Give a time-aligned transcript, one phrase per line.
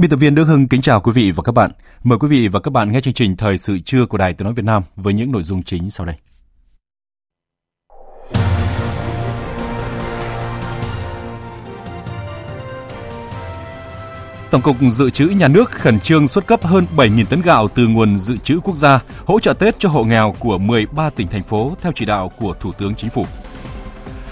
[0.00, 1.70] Biên tập viên Đức Hưng kính chào quý vị và các bạn.
[2.04, 4.44] Mời quý vị và các bạn nghe chương trình Thời sự trưa của Đài Tiếng
[4.44, 6.16] nói Việt Nam với những nội dung chính sau đây.
[14.50, 17.86] Tổng cục Dự trữ Nhà nước khẩn trương xuất cấp hơn 7.000 tấn gạo từ
[17.86, 21.42] nguồn dự trữ quốc gia, hỗ trợ Tết cho hộ nghèo của 13 tỉnh, thành
[21.42, 23.26] phố theo chỉ đạo của Thủ tướng Chính phủ.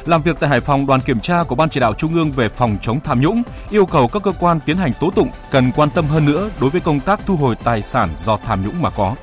[0.07, 2.49] Làm việc tại Hải Phòng, đoàn kiểm tra của Ban chỉ đạo Trung ương về
[2.49, 5.91] phòng chống tham nhũng yêu cầu các cơ quan tiến hành tố tụng cần quan
[5.91, 8.91] tâm hơn nữa đối với công tác thu hồi tài sản do tham nhũng mà
[8.91, 9.15] có.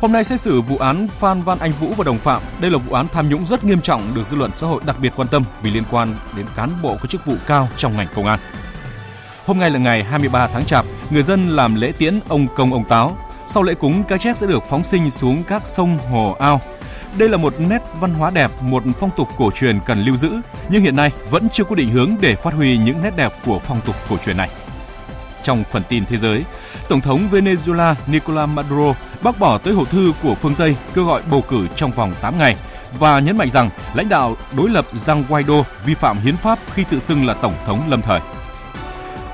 [0.00, 2.42] Hôm nay xét xử vụ án Phan Văn Anh Vũ và đồng phạm.
[2.60, 4.96] Đây là vụ án tham nhũng rất nghiêm trọng được dư luận xã hội đặc
[5.00, 8.08] biệt quan tâm vì liên quan đến cán bộ có chức vụ cao trong ngành
[8.14, 8.40] công an.
[9.46, 12.88] Hôm nay là ngày 23 tháng Chạp, người dân làm lễ tiễn ông công ông
[12.88, 13.16] táo.
[13.46, 16.60] Sau lễ cúng, cá chép sẽ được phóng sinh xuống các sông, hồ, ao
[17.18, 20.32] đây là một nét văn hóa đẹp, một phong tục cổ truyền cần lưu giữ,
[20.68, 23.58] nhưng hiện nay vẫn chưa có định hướng để phát huy những nét đẹp của
[23.58, 24.50] phong tục cổ truyền này.
[25.42, 26.44] Trong phần tin thế giới,
[26.88, 31.22] Tổng thống Venezuela Nicolas Maduro bác bỏ tới hộ thư của phương Tây kêu gọi
[31.30, 32.56] bầu cử trong vòng 8 ngày
[32.98, 36.84] và nhấn mạnh rằng lãnh đạo đối lập Giang Guaido vi phạm hiến pháp khi
[36.90, 38.20] tự xưng là tổng thống lâm thời.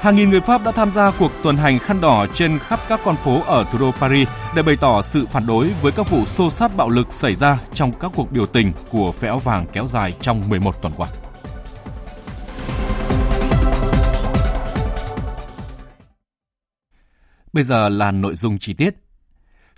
[0.01, 3.01] Hàng nghìn người Pháp đã tham gia cuộc tuần hành khăn đỏ trên khắp các
[3.05, 6.25] con phố ở thủ đô Paris để bày tỏ sự phản đối với các vụ
[6.25, 9.67] xô sát bạo lực xảy ra trong các cuộc biểu tình của phe áo vàng
[9.73, 11.09] kéo dài trong 11 tuần qua.
[17.53, 18.95] Bây giờ là nội dung chi tiết.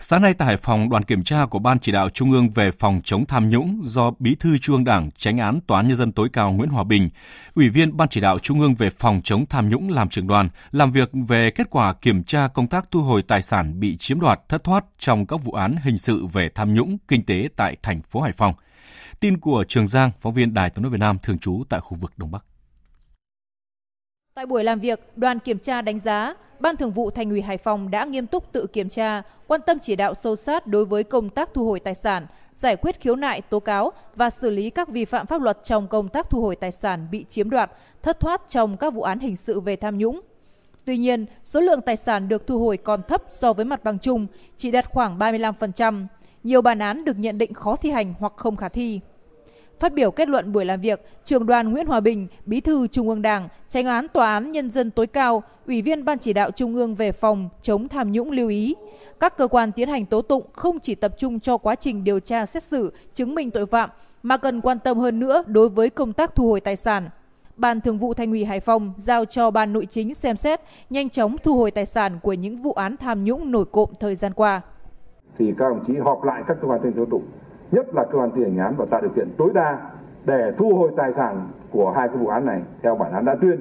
[0.04, 2.70] Sáng nay tại Hải Phòng, đoàn kiểm tra của Ban chỉ đạo Trung ương về
[2.70, 5.96] phòng chống tham nhũng do Bí thư Trung ương Đảng, Tránh án Tòa án nhân
[5.96, 7.10] dân tối cao Nguyễn Hòa Bình,
[7.54, 10.48] Ủy viên Ban chỉ đạo Trung ương về phòng chống tham nhũng làm trưởng đoàn,
[10.72, 14.20] làm việc về kết quả kiểm tra công tác thu hồi tài sản bị chiếm
[14.20, 17.76] đoạt thất thoát trong các vụ án hình sự về tham nhũng kinh tế tại
[17.82, 18.54] thành phố Hải Phòng.
[19.20, 21.96] Tin của Trường Giang, phóng viên Đài Tiếng nói Việt Nam thường trú tại khu
[22.00, 22.44] vực Đông Bắc.
[24.34, 27.58] Tại buổi làm việc, đoàn kiểm tra đánh giá Ban Thường vụ Thành ủy Hải
[27.58, 31.04] Phòng đã nghiêm túc tự kiểm tra, quan tâm chỉ đạo sâu sát đối với
[31.04, 34.70] công tác thu hồi tài sản, giải quyết khiếu nại, tố cáo và xử lý
[34.70, 37.70] các vi phạm pháp luật trong công tác thu hồi tài sản bị chiếm đoạt,
[38.02, 40.20] thất thoát trong các vụ án hình sự về tham nhũng.
[40.84, 43.98] Tuy nhiên, số lượng tài sản được thu hồi còn thấp so với mặt bằng
[43.98, 44.26] chung,
[44.56, 46.06] chỉ đạt khoảng 35%.
[46.42, 49.00] Nhiều bản án được nhận định khó thi hành hoặc không khả thi.
[49.82, 53.08] Phát biểu kết luận buổi làm việc, Trường đoàn Nguyễn Hòa Bình, Bí thư Trung
[53.08, 56.50] ương Đảng, Tránh án Tòa án Nhân dân tối cao, Ủy viên Ban chỉ đạo
[56.50, 58.74] Trung ương về phòng chống tham nhũng lưu ý,
[59.20, 62.20] các cơ quan tiến hành tố tụng không chỉ tập trung cho quá trình điều
[62.20, 63.90] tra xét xử, chứng minh tội phạm,
[64.22, 67.08] mà cần quan tâm hơn nữa đối với công tác thu hồi tài sản.
[67.56, 70.60] Ban Thường vụ Thành ủy Hải Phòng giao cho Ban Nội chính xem xét,
[70.90, 74.14] nhanh chóng thu hồi tài sản của những vụ án tham nhũng nổi cộm thời
[74.14, 74.60] gian qua.
[75.38, 77.26] Thì các đồng chí họp lại các cơ quan tiến hành tố tụng
[77.72, 79.78] nhất là cơ quan thi hành án và tạo điều kiện tối đa
[80.24, 83.34] để thu hồi tài sản của hai cái vụ án này theo bản án đã
[83.40, 83.60] tuyên.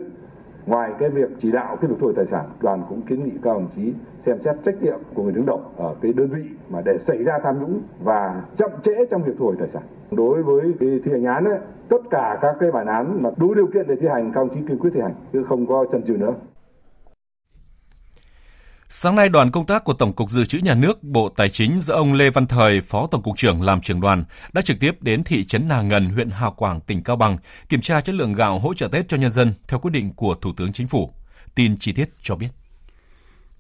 [0.66, 3.32] Ngoài cái việc chỉ đạo cái việc thu hồi tài sản, đoàn cũng kiến nghị
[3.44, 3.94] các đồng chí
[4.26, 7.24] xem xét trách nhiệm của người đứng đầu ở cái đơn vị mà để xảy
[7.24, 9.84] ra tham nhũng và chậm trễ trong việc thu hồi tài sản.
[10.12, 13.54] Đối với cái thi hành án ấy, tất cả các cái bản án mà đủ
[13.54, 15.86] điều kiện để thi hành các đồng chí kiên quyết thi hành chứ không có
[15.92, 16.34] chần chừ nữa.
[18.94, 21.80] Sáng nay, đoàn công tác của Tổng cục Dự trữ Nhà nước, Bộ Tài chính
[21.82, 24.92] do ông Lê Văn Thời, Phó Tổng cục trưởng làm trưởng đoàn, đã trực tiếp
[25.02, 27.38] đến thị trấn Nà Ngần, huyện Hà Quảng, tỉnh Cao Bằng,
[27.70, 30.36] kiểm tra chất lượng gạo hỗ trợ Tết cho nhân dân theo quyết định của
[30.42, 31.14] Thủ tướng Chính phủ.
[31.56, 32.50] Tin chi tiết cho biết.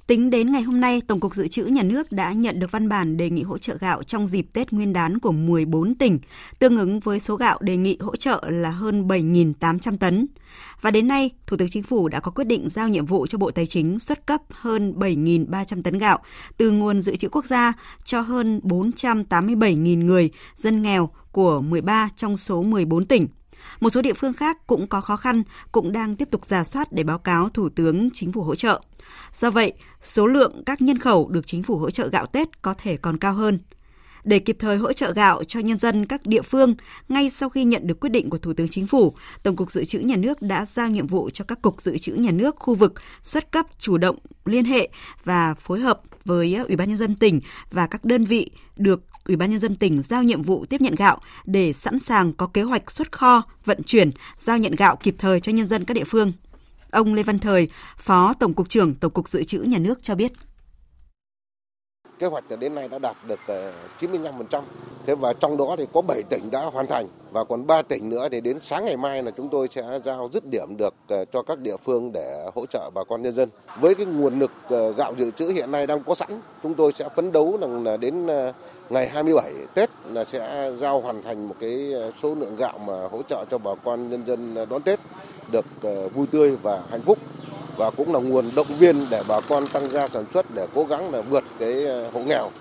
[0.07, 2.89] Tính đến ngày hôm nay, Tổng cục Dự trữ Nhà nước đã nhận được văn
[2.89, 6.19] bản đề nghị hỗ trợ gạo trong dịp Tết Nguyên đán của 14 tỉnh,
[6.59, 10.27] tương ứng với số gạo đề nghị hỗ trợ là hơn 7.800 tấn.
[10.81, 13.37] Và đến nay, Thủ tướng Chính phủ đã có quyết định giao nhiệm vụ cho
[13.37, 16.19] Bộ Tài chính xuất cấp hơn 7.300 tấn gạo
[16.57, 22.37] từ nguồn dự trữ quốc gia cho hơn 487.000 người dân nghèo của 13 trong
[22.37, 23.27] số 14 tỉnh.
[23.79, 26.91] Một số địa phương khác cũng có khó khăn, cũng đang tiếp tục giả soát
[26.91, 28.81] để báo cáo Thủ tướng Chính phủ hỗ trợ.
[29.33, 32.73] Do vậy, số lượng các nhân khẩu được chính phủ hỗ trợ gạo Tết có
[32.73, 33.59] thể còn cao hơn.
[34.23, 36.75] Để kịp thời hỗ trợ gạo cho nhân dân các địa phương,
[37.09, 39.13] ngay sau khi nhận được quyết định của Thủ tướng Chính phủ,
[39.43, 42.13] Tổng cục Dự trữ Nhà nước đã giao nhiệm vụ cho các cục dự trữ
[42.13, 42.93] nhà nước khu vực
[43.23, 44.89] xuất cấp chủ động liên hệ
[45.23, 47.41] và phối hợp với Ủy ban nhân dân tỉnh
[47.71, 50.95] và các đơn vị được Ủy ban nhân dân tỉnh giao nhiệm vụ tiếp nhận
[50.95, 55.15] gạo để sẵn sàng có kế hoạch xuất kho, vận chuyển, giao nhận gạo kịp
[55.17, 56.31] thời cho nhân dân các địa phương.
[56.91, 57.67] Ông Lê Văn Thời,
[57.97, 60.31] Phó Tổng cục trưởng Tổng cục Dự trữ Nhà nước cho biết.
[62.21, 64.61] Kế hoạch đến nay đã đạt được ờ, 95%.
[65.05, 68.09] Thế và trong đó thì có 7 tỉnh đã hoàn thành và còn 3 tỉnh
[68.09, 71.25] nữa thì đến sáng ngày mai là chúng tôi sẽ giao dứt điểm được ờ,
[71.25, 73.49] cho các địa phương để hỗ trợ bà con nhân dân.
[73.79, 76.91] Với cái nguồn lực ờ, gạo dự trữ hiện nay đang có sẵn, chúng tôi
[76.91, 78.27] sẽ phấn đấu rằng là đến
[78.89, 83.21] ngày 27 Tết là sẽ giao hoàn thành một cái số lượng gạo mà hỗ
[83.21, 84.99] trợ cho bà con nhân dân đón Tết
[85.51, 85.65] được
[86.13, 87.17] vui tươi và hạnh phúc
[87.81, 90.83] và cũng là nguồn động viên để bà con tăng gia sản xuất để cố
[90.83, 92.51] gắng là vượt cái ờ, hộ nghèo.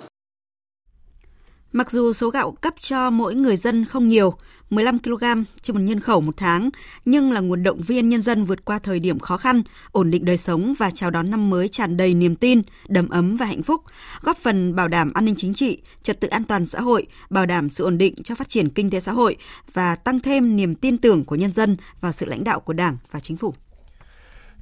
[1.72, 4.34] Mặc dù số gạo cấp cho mỗi người dân không nhiều,
[4.70, 5.25] 15 kg
[5.62, 6.70] trên một nhân khẩu một tháng,
[7.05, 9.62] nhưng là nguồn động viên nhân dân vượt qua thời điểm khó khăn,
[9.93, 13.37] ổn định đời sống và chào đón năm mới tràn đầy niềm tin, đầm ấm
[13.37, 13.81] và hạnh phúc,
[14.22, 17.46] góp phần bảo đảm an ninh chính trị, trật tự an toàn xã hội, bảo
[17.46, 19.37] đảm sự ổn định cho phát triển kinh tế xã hội
[19.72, 22.96] và tăng thêm niềm tin tưởng của nhân dân vào sự lãnh đạo của Đảng
[23.11, 23.55] và Chính phủ.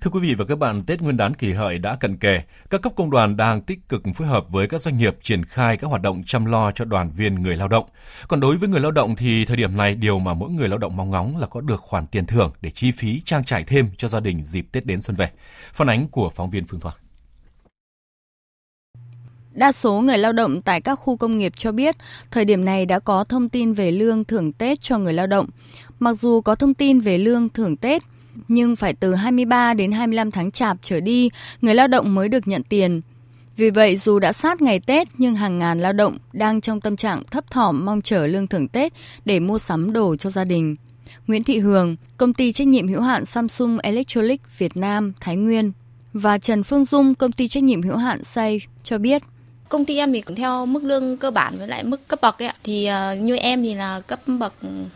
[0.00, 2.42] Thưa quý vị và các bạn, Tết Nguyên đán kỷ hợi đã cận kề.
[2.70, 5.76] Các cấp công đoàn đang tích cực phối hợp với các doanh nghiệp triển khai
[5.76, 7.84] các hoạt động chăm lo cho đoàn viên người lao động.
[8.28, 10.78] Còn đối với người lao động thì thời điểm này điều mà mỗi người lao
[10.78, 13.88] động mong ngóng là có được khoản tiền thưởng để chi phí trang trải thêm
[13.96, 15.30] cho gia đình dịp Tết đến xuân về.
[15.72, 16.92] Phản ánh của phóng viên Phương Thoa.
[19.52, 21.96] Đa số người lao động tại các khu công nghiệp cho biết,
[22.30, 25.46] thời điểm này đã có thông tin về lương thưởng Tết cho người lao động.
[25.98, 28.02] Mặc dù có thông tin về lương thưởng Tết,
[28.48, 31.30] nhưng phải từ 23 đến 25 tháng chạp trở đi,
[31.60, 33.00] người lao động mới được nhận tiền.
[33.56, 36.96] Vì vậy, dù đã sát ngày Tết nhưng hàng ngàn lao động đang trong tâm
[36.96, 38.92] trạng thấp thỏm mong chờ lương thưởng Tết
[39.24, 40.76] để mua sắm đồ cho gia đình.
[41.26, 45.72] Nguyễn Thị Hường, công ty trách nhiệm hữu hạn Samsung Electronics Việt Nam, Thái Nguyên
[46.12, 49.22] và Trần Phương Dung, công ty trách nhiệm hữu hạn Say cho biết–
[49.68, 52.42] Công ty em thì cũng theo mức lương cơ bản với lại mức cấp bậc
[52.42, 52.54] ấy ạ.
[52.64, 54.52] Thì uh, như em thì là cấp bậc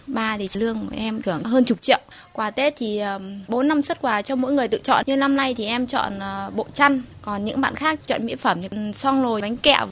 [0.07, 1.99] 3 thì lương của em thưởng hơn chục triệu.
[2.33, 5.03] Quà Tết thì uh, 4 năm xuất quà cho mỗi người tự chọn.
[5.07, 8.35] Như năm nay thì em chọn uh, bộ chăn, còn những bạn khác chọn mỹ
[8.37, 9.87] phẩm như xong rồi bánh kẹo.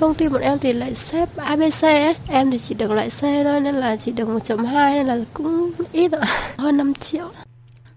[0.00, 2.14] Công ty bọn em thì lại xếp ABC ấy.
[2.28, 5.72] Em thì chỉ được loại C thôi nên là chỉ được 1.2 nên là cũng
[5.92, 6.20] ít ạ.
[6.56, 7.30] Hơn 5 triệu.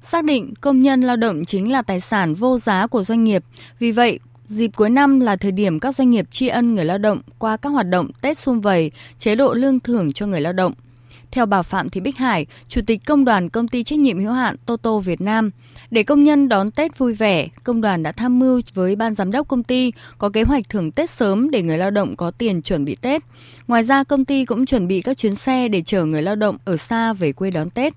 [0.01, 3.43] Xác định công nhân lao động chính là tài sản vô giá của doanh nghiệp.
[3.79, 6.97] Vì vậy, Dịp cuối năm là thời điểm các doanh nghiệp tri ân người lao
[6.97, 10.53] động qua các hoạt động Tết xung vầy, chế độ lương thưởng cho người lao
[10.53, 10.73] động.
[11.31, 14.31] Theo bà Phạm Thị Bích Hải, Chủ tịch Công đoàn Công ty Trách nhiệm hữu
[14.31, 15.49] hạn Toto Việt Nam,
[15.91, 19.31] để công nhân đón Tết vui vẻ, công đoàn đã tham mưu với ban giám
[19.31, 22.61] đốc công ty có kế hoạch thưởng Tết sớm để người lao động có tiền
[22.61, 23.23] chuẩn bị Tết.
[23.67, 26.57] Ngoài ra, công ty cũng chuẩn bị các chuyến xe để chở người lao động
[26.65, 27.93] ở xa về quê đón Tết.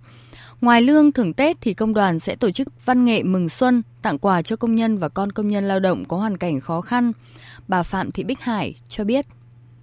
[0.62, 4.18] Ngoài lương thưởng Tết thì công đoàn sẽ tổ chức văn nghệ mừng xuân, tặng
[4.18, 7.12] quà cho công nhân và con công nhân lao động có hoàn cảnh khó khăn.
[7.68, 9.26] Bà Phạm Thị Bích Hải cho biết.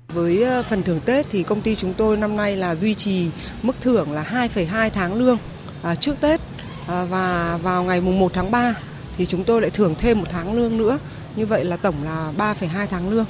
[0.08, 3.30] Với ờ, phần thưởng Tết thì công ty chúng tôi năm nay là duy trì
[3.62, 5.38] mức thưởng là 2,2 tháng lương
[5.84, 6.42] à, trước Tết
[6.88, 8.76] à, và vào ngày mùng 1 tháng 3
[9.18, 11.00] thì chúng tôi lại thưởng thêm một tháng lương nữa.
[11.36, 13.26] Như vậy là tổng là 3,2 tháng lương.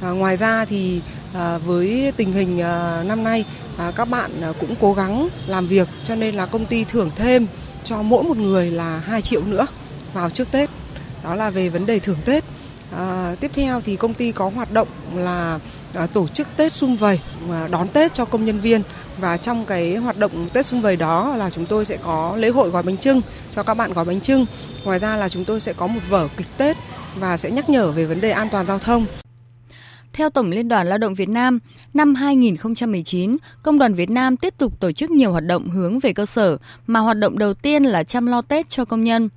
[0.00, 1.00] À, ngoài ra thì
[1.34, 3.44] à, với tình hình à, năm nay
[3.78, 7.10] à, các bạn à, cũng cố gắng làm việc cho nên là công ty thưởng
[7.16, 7.46] thêm
[7.84, 9.66] cho mỗi một người là 2 triệu nữa
[10.14, 10.70] vào trước Tết.
[11.24, 12.44] Đó là về vấn đề thưởng Tết.
[12.96, 15.58] À, tiếp theo thì công ty có hoạt động là
[15.94, 18.82] à, tổ chức Tết xung vầy à, đón Tết cho công nhân viên
[19.20, 22.48] và trong cái hoạt động Tết xung vầy đó là chúng tôi sẽ có lễ
[22.48, 24.46] hội gói bánh trưng cho các bạn gói bánh trưng.
[24.84, 26.76] Ngoài ra là chúng tôi sẽ có một vở kịch Tết
[27.16, 29.06] và sẽ nhắc nhở về vấn đề an toàn giao thông.
[30.18, 31.58] Theo Tổng Liên đoàn Lao động Việt Nam,
[31.94, 36.12] năm 2019, Công đoàn Việt Nam tiếp tục tổ chức nhiều hoạt động hướng về
[36.12, 36.56] cơ sở,
[36.86, 39.28] mà hoạt động đầu tiên là chăm lo Tết cho công nhân.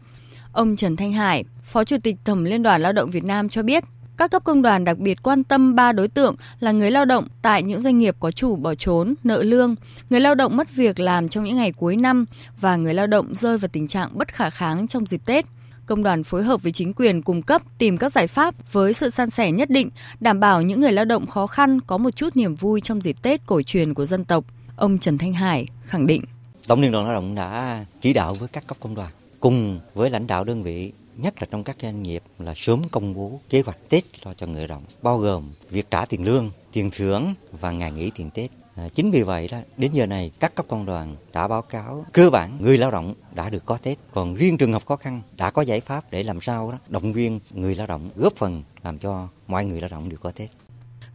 [0.51, 3.63] Ông Trần Thanh Hải, Phó Chủ tịch Tổng Liên đoàn Lao động Việt Nam cho
[3.63, 3.83] biết,
[4.17, 7.27] các cấp công đoàn đặc biệt quan tâm ba đối tượng là người lao động
[7.41, 9.75] tại những doanh nghiệp có chủ bỏ trốn, nợ lương,
[10.09, 12.25] người lao động mất việc làm trong những ngày cuối năm
[12.59, 15.45] và người lao động rơi vào tình trạng bất khả kháng trong dịp Tết–
[15.85, 19.09] công đoàn phối hợp với chính quyền cung cấp tìm các giải pháp với sự
[19.09, 22.35] san sẻ nhất định, đảm bảo những người lao động khó khăn có một chút
[22.35, 24.45] niềm vui trong dịp Tết cổ truyền của dân tộc.
[24.75, 26.23] Ông Trần Thanh Hải khẳng định.
[26.67, 30.09] Tổng Liên đoàn Lao động đã chỉ đạo với các cấp công đoàn cùng với
[30.09, 33.61] lãnh đạo đơn vị nhất là trong các doanh nghiệp là sớm công bố kế
[33.61, 37.33] hoạch Tết lo cho người lao động, bao gồm việc trả tiền lương, tiền thưởng
[37.51, 38.51] và ngày nghỉ tiền Tết.
[38.81, 42.05] À, chính vì vậy đó, đến giờ này các cấp công đoàn đã báo cáo
[42.13, 43.97] cơ bản người lao động đã được có Tết.
[44.13, 47.13] Còn riêng trường hợp khó khăn đã có giải pháp để làm sao đó động
[47.13, 50.49] viên người lao động góp phần làm cho mọi người lao động được có Tết.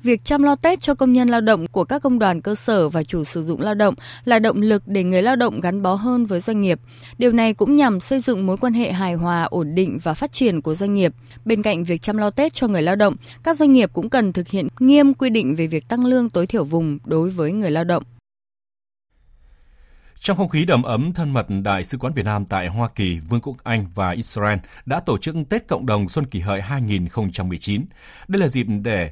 [0.02, 2.88] Việc chăm lo Tết cho công nhân lao động của các công đoàn cơ sở
[2.88, 5.94] và chủ sử dụng lao động là động lực để người lao động gắn bó
[5.94, 6.80] hơn với doanh nghiệp.
[7.18, 10.32] Điều này cũng nhằm xây dựng mối quan hệ hài hòa, ổn định và phát
[10.32, 11.12] triển của doanh nghiệp.
[11.44, 14.32] Bên cạnh việc chăm lo Tết cho người lao động, các doanh nghiệp cũng cần
[14.32, 17.70] thực hiện nghiêm quy định về việc tăng lương tối thiểu vùng đối với người
[17.70, 18.02] lao động.
[20.18, 23.18] Trong không khí đầm ấm thân mật, Đại sứ quán Việt Nam tại Hoa Kỳ,
[23.18, 27.84] Vương quốc Anh và Israel đã tổ chức Tết Cộng đồng Xuân Kỷ Hợi 2019.
[28.28, 29.10] Đây là dịp để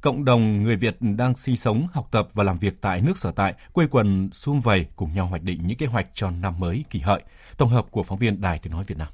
[0.00, 3.30] cộng đồng người Việt đang sinh sống, học tập và làm việc tại nước sở
[3.30, 6.84] tại quê quần sum vầy cùng nhau hoạch định những kế hoạch cho năm mới
[6.90, 7.22] Kỷ Hợi.
[7.56, 9.08] Tổng hợp của phóng viên Đài Tiếng nói Việt Nam.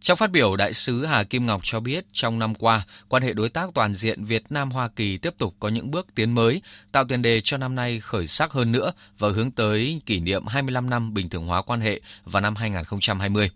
[0.00, 3.32] Trong phát biểu, Đại sứ Hà Kim Ngọc cho biết trong năm qua, quan hệ
[3.32, 7.04] đối tác toàn diện Việt Nam-Hoa Kỳ tiếp tục có những bước tiến mới, tạo
[7.04, 10.90] tiền đề cho năm nay khởi sắc hơn nữa và hướng tới kỷ niệm 25
[10.90, 13.50] năm bình thường hóa quan hệ vào năm 2020.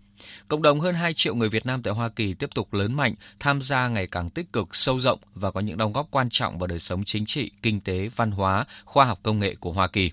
[0.47, 3.13] Cộng đồng hơn 2 triệu người Việt Nam tại Hoa Kỳ tiếp tục lớn mạnh,
[3.39, 6.59] tham gia ngày càng tích cực, sâu rộng và có những đóng góp quan trọng
[6.59, 9.87] vào đời sống chính trị, kinh tế, văn hóa, khoa học công nghệ của Hoa
[9.87, 10.11] Kỳ.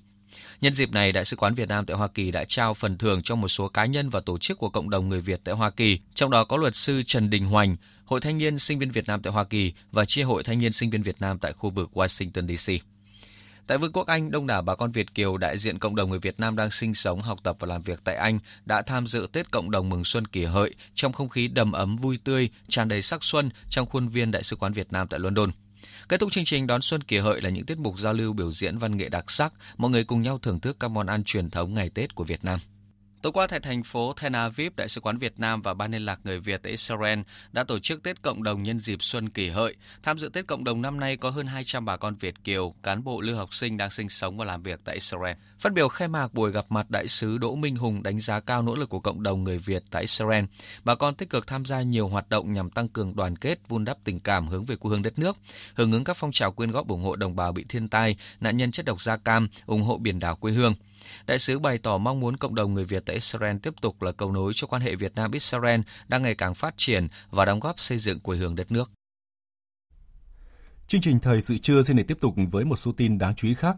[0.61, 3.23] Nhân dịp này, Đại sứ quán Việt Nam tại Hoa Kỳ đã trao phần thưởng
[3.23, 5.71] cho một số cá nhân và tổ chức của cộng đồng người Việt tại Hoa
[5.71, 9.07] Kỳ, trong đó có luật sư Trần Đình Hoành, Hội Thanh niên Sinh viên Việt
[9.07, 11.71] Nam tại Hoa Kỳ và Chi hội Thanh niên Sinh viên Việt Nam tại khu
[11.71, 12.96] vực Washington DC.
[13.67, 16.19] Tại Vương quốc Anh, đông đảo bà con Việt Kiều đại diện cộng đồng người
[16.19, 19.27] Việt Nam đang sinh sống, học tập và làm việc tại Anh đã tham dự
[19.33, 22.89] Tết cộng đồng mừng xuân kỷ hợi trong không khí đầm ấm vui tươi, tràn
[22.89, 25.51] đầy sắc xuân trong khuôn viên Đại sứ quán Việt Nam tại London.
[26.09, 28.53] Kết thúc chương trình đón xuân kỷ hợi là những tiết mục giao lưu biểu
[28.53, 31.51] diễn văn nghệ đặc sắc, mọi người cùng nhau thưởng thức các món ăn truyền
[31.51, 32.61] thống ngày Tết của Việt Nam.
[33.27, 36.05] Tối qua tại thành phố Tel Aviv, Đại sứ quán Việt Nam và Ban liên
[36.05, 37.21] lạc người Việt tại Israel
[37.53, 39.77] đã tổ chức Tết cộng đồng nhân dịp Xuân Kỷ Hợi.
[40.03, 43.05] Tham dự Tết cộng đồng năm nay có hơn 200 bà con Việt kiều, cán
[43.05, 45.37] bộ lưu học sinh đang sinh sống và làm việc tại Israel.
[45.59, 48.63] Phát biểu khai mạc buổi gặp mặt Đại sứ Đỗ Minh Hùng đánh giá cao
[48.63, 50.45] nỗ lực của cộng đồng người Việt tại Israel.
[50.85, 53.85] Bà con tích cực tham gia nhiều hoạt động nhằm tăng cường đoàn kết, vun
[53.85, 55.37] đắp tình cảm hướng về quê hương đất nước,
[55.75, 58.57] hưởng ứng các phong trào quyên góp ủng hộ đồng bào bị thiên tai, nạn
[58.57, 60.75] nhân chất độc da cam, ủng hộ biển đảo quê hương.
[61.27, 64.13] Đại sứ bày tỏ mong muốn cộng đồng người Việt tại Israel tiếp tục là
[64.13, 67.81] cầu nối cho quan hệ Việt Nam-Israel đang ngày càng phát triển và đóng góp
[67.81, 68.91] xây dựng quê hương đất nước.
[70.89, 73.49] Chương trình thời sự trưa xin để tiếp tục với một số tin đáng chú
[73.49, 73.77] ý khác.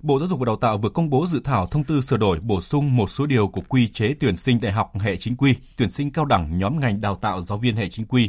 [0.00, 2.40] Bộ Giáo dục và Đào tạo vừa công bố dự thảo thông tư sửa đổi
[2.40, 5.54] bổ sung một số điều của quy chế tuyển sinh đại học hệ chính quy,
[5.76, 8.28] tuyển sinh cao đẳng nhóm ngành đào tạo giáo viên hệ chính quy.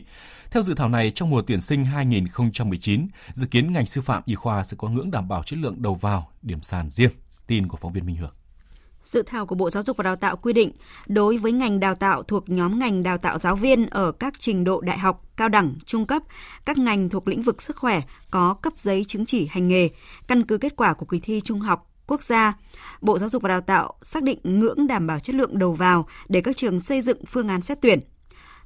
[0.52, 4.36] Theo dự thảo này, trong mùa tuyển sinh 2019, dự kiến ngành sư phạm y
[4.36, 7.12] khoa sẽ có ngưỡng đảm bảo chất lượng đầu vào, điểm sàn riêng.
[7.50, 8.34] Tin của phóng viên Minh Hương.
[9.04, 10.72] Dự thảo của Bộ Giáo dục và Đào tạo quy định,
[11.08, 14.64] đối với ngành đào tạo thuộc nhóm ngành đào tạo giáo viên ở các trình
[14.64, 16.24] độ đại học, cao đẳng, trung cấp,
[16.66, 18.02] các ngành thuộc lĩnh vực sức khỏe
[18.32, 19.90] có cấp giấy chứng chỉ hành nghề,
[20.28, 22.54] căn cứ kết quả của kỳ thi trung học quốc gia,
[23.02, 26.08] Bộ Giáo dục và Đào tạo xác định ngưỡng đảm bảo chất lượng đầu vào
[26.28, 28.00] để các trường xây dựng phương án xét tuyển.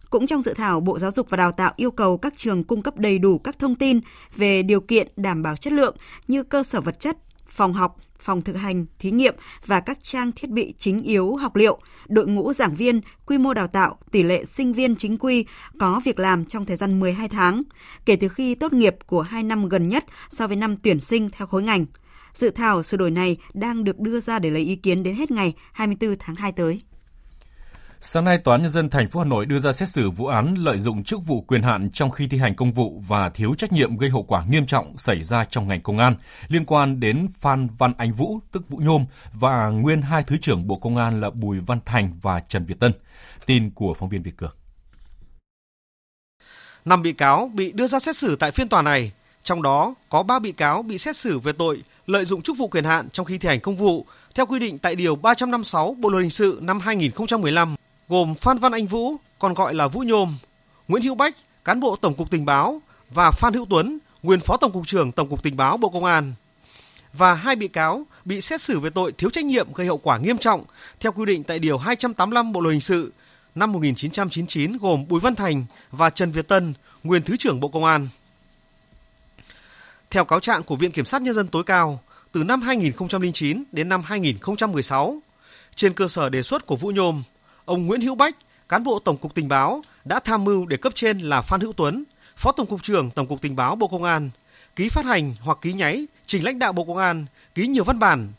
[0.10, 2.82] Cũng trong dự thảo, Bộ Giáo dục và Đào tạo yêu cầu các trường cung
[2.82, 4.00] cấp đầy đủ các thông tin
[4.36, 5.96] về điều kiện đảm bảo chất lượng
[6.28, 10.32] như cơ sở vật chất, phòng học, phòng thực hành, thí nghiệm và các trang
[10.32, 14.24] thiết bị chính yếu học liệu, đội ngũ giảng viên, quy mô đào tạo, tỷ
[14.24, 15.46] lệ sinh viên chính quy
[15.80, 17.62] có việc làm trong thời gian 12 tháng,
[18.06, 21.30] kể từ khi tốt nghiệp của 2 năm gần nhất so với năm tuyển sinh
[21.30, 21.86] theo khối ngành.
[22.34, 25.32] Dự thảo sửa đổi này đang được đưa ra để lấy ý kiến đến hết
[25.32, 26.82] ngày 24 tháng 2 tới.
[28.06, 30.28] Sáng nay, Tòa án Nhân dân thành phố Hà Nội đưa ra xét xử vụ
[30.28, 33.56] án lợi dụng chức vụ quyền hạn trong khi thi hành công vụ và thiếu
[33.58, 36.16] trách nhiệm gây hậu quả nghiêm trọng xảy ra trong ngành công an
[36.48, 40.68] liên quan đến Phan Văn Anh Vũ, tức Vũ Nhôm, và nguyên hai Thứ trưởng
[40.68, 42.94] Bộ Công an là Bùi Văn Thành và Trần Việt Tân.
[43.46, 44.56] Tin của phóng viên Việt Cường.
[46.86, 49.12] Năm bị cáo bị đưa ra xét xử tại phiên tòa này,
[49.44, 52.68] trong đó có 3 bị cáo bị xét xử về tội lợi dụng chức vụ
[52.68, 54.06] quyền hạn trong khi thi hành công vụ
[54.36, 57.76] theo quy định tại Điều 356 Bộ Luật Hình sự năm 2015
[58.14, 60.38] gồm Phan Văn Anh Vũ, còn gọi là Vũ Nhôm,
[60.88, 64.58] Nguyễn Hữu Bách, cán bộ Tổng cục Tình báo và Phan Hữu Tuấn, nguyên Phó
[64.58, 66.34] Tổng cục trưởng Tổng cục Tình báo Bộ Công an.
[67.14, 70.18] Và hai bị cáo bị xét xử về tội thiếu trách nhiệm gây hậu quả
[70.18, 70.64] nghiêm trọng
[71.00, 73.14] theo quy định tại Điều 285 Bộ Luật Hình sự
[73.56, 77.84] năm 1999 gồm Bùi Văn Thành và Trần Việt Tân, nguyên Thứ trưởng Bộ Công
[77.84, 78.08] an.
[80.12, 82.02] Theo cáo trạng của Viện Kiểm sát Nhân dân tối cao,
[82.32, 85.18] từ năm 2009 đến năm 2016,
[85.76, 87.24] trên cơ sở đề xuất của Vũ Nhôm,
[87.66, 88.36] ông Nguyễn Hữu Bách,
[88.70, 91.74] cán bộ Tổng cục Tình báo đã tham mưu để cấp trên là Phan Hữu
[91.74, 92.04] Tuấn,
[92.36, 94.30] Phó Tổng cục trưởng Tổng cục Tình báo Bộ Công an,
[94.76, 98.00] ký phát hành hoặc ký nháy trình lãnh đạo Bộ Công an ký nhiều văn
[98.00, 98.32] bản.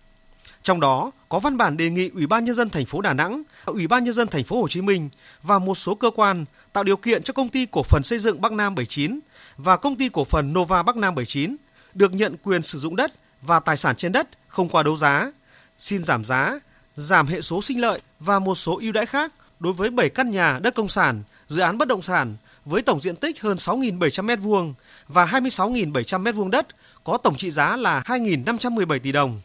[0.62, 3.42] Trong đó có văn bản đề nghị Ủy ban nhân dân thành phố Đà Nẵng,
[3.64, 5.08] Ủy ban nhân dân thành phố Hồ Chí Minh
[5.42, 8.40] và một số cơ quan tạo điều kiện cho công ty cổ phần xây dựng
[8.40, 9.20] Bắc Nam 79
[9.56, 11.56] và công ty cổ phần Nova Bắc Nam 79
[11.94, 13.12] được nhận quyền sử dụng đất
[13.42, 15.32] và tài sản trên đất không qua đấu giá,
[15.78, 16.58] xin giảm giá,
[16.96, 20.30] giảm hệ số sinh lợi và một số ưu đãi khác đối với 7 căn
[20.30, 24.26] nhà đất công sản, dự án bất động sản với tổng diện tích hơn 6.700
[24.26, 24.72] m2
[25.08, 26.66] và 26.700 m2 đất
[27.04, 29.40] có tổng trị giá là 2.517 tỷ đồng.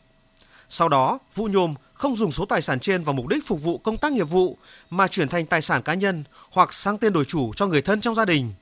[0.69, 3.77] Sau đó, Vũ nhôm không dùng số tài sản trên vào mục đích phục vụ
[3.77, 4.57] công tác nghiệp vụ
[4.89, 8.01] mà chuyển thành tài sản cá nhân hoặc sang tên đổi chủ cho người thân
[8.01, 8.53] trong gia đình.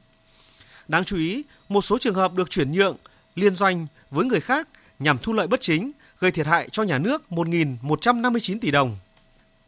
[0.88, 2.98] Đáng chú ý, một số trường hợp được chuyển nhượng,
[3.36, 4.68] liên doanh với người khác
[5.00, 8.98] nhằm thu lợi bất chính, gây thiệt hại cho nhà nước 1.159 tỷ đồng.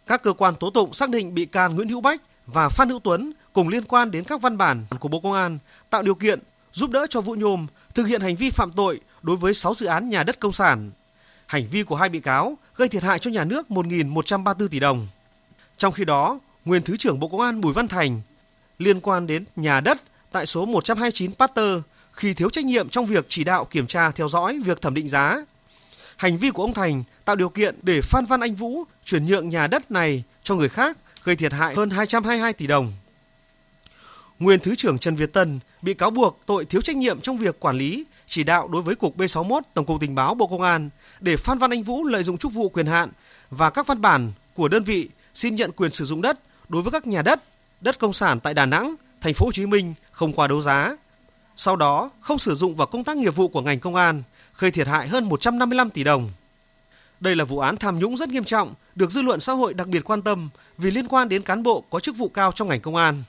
[0.10, 3.00] Các cơ quan tố tụng xác định bị can Nguyễn Hữu Bách và Phan Hữu
[3.00, 5.58] Tuấn cùng liên quan đến các văn bản của Bộ Công an
[5.90, 6.40] tạo điều kiện
[6.74, 9.86] giúp đỡ cho Vũ Nhôm thực hiện hành vi phạm tội đối với 6 dự
[9.86, 10.92] án nhà đất công sản.
[11.46, 15.08] Hành vi của hai bị cáo gây thiệt hại cho nhà nước 1.134 tỷ đồng.
[15.78, 18.22] Trong khi đó, nguyên Thứ trưởng Bộ Công an Bùi Văn Thành
[18.78, 20.02] liên quan đến nhà đất
[20.32, 24.30] tại số 129 Pasteur khi thiếu trách nhiệm trong việc chỉ đạo kiểm tra theo
[24.30, 25.38] dõi việc thẩm định giá.
[26.20, 29.50] Hành vi của ông Thành tạo điều kiện để Phan Văn Anh Vũ chuyển nhượng
[29.50, 32.94] nhà đất này cho người khác gây thiệt hại hơn 222 tỷ đồng.
[34.40, 37.60] Nguyên Thứ trưởng Trần Việt Tân bị cáo buộc tội thiếu trách nhiệm trong việc
[37.60, 40.90] quản lý, chỉ đạo đối với Cục B61 Tổng cục Tình báo Bộ Công an
[41.20, 43.10] để Phan Văn Anh Vũ lợi dụng chức vụ quyền hạn
[43.50, 46.92] và các văn bản của đơn vị xin nhận quyền sử dụng đất đối với
[46.92, 47.44] các nhà đất,
[47.82, 50.96] đất công sản tại Đà Nẵng, thành phố Hồ Chí Minh không qua đấu giá.
[51.56, 54.24] Sau đó không sử dụng vào công tác nghiệp vụ của ngành công an,
[54.60, 56.30] gây thiệt hại hơn 155 tỷ đồng.
[57.20, 59.88] Đây là vụ án tham nhũng rất nghiêm trọng, được dư luận xã hội đặc
[59.88, 62.82] biệt quan tâm vì liên quan đến cán bộ có chức vụ cao trong ngành
[62.82, 63.24] công an.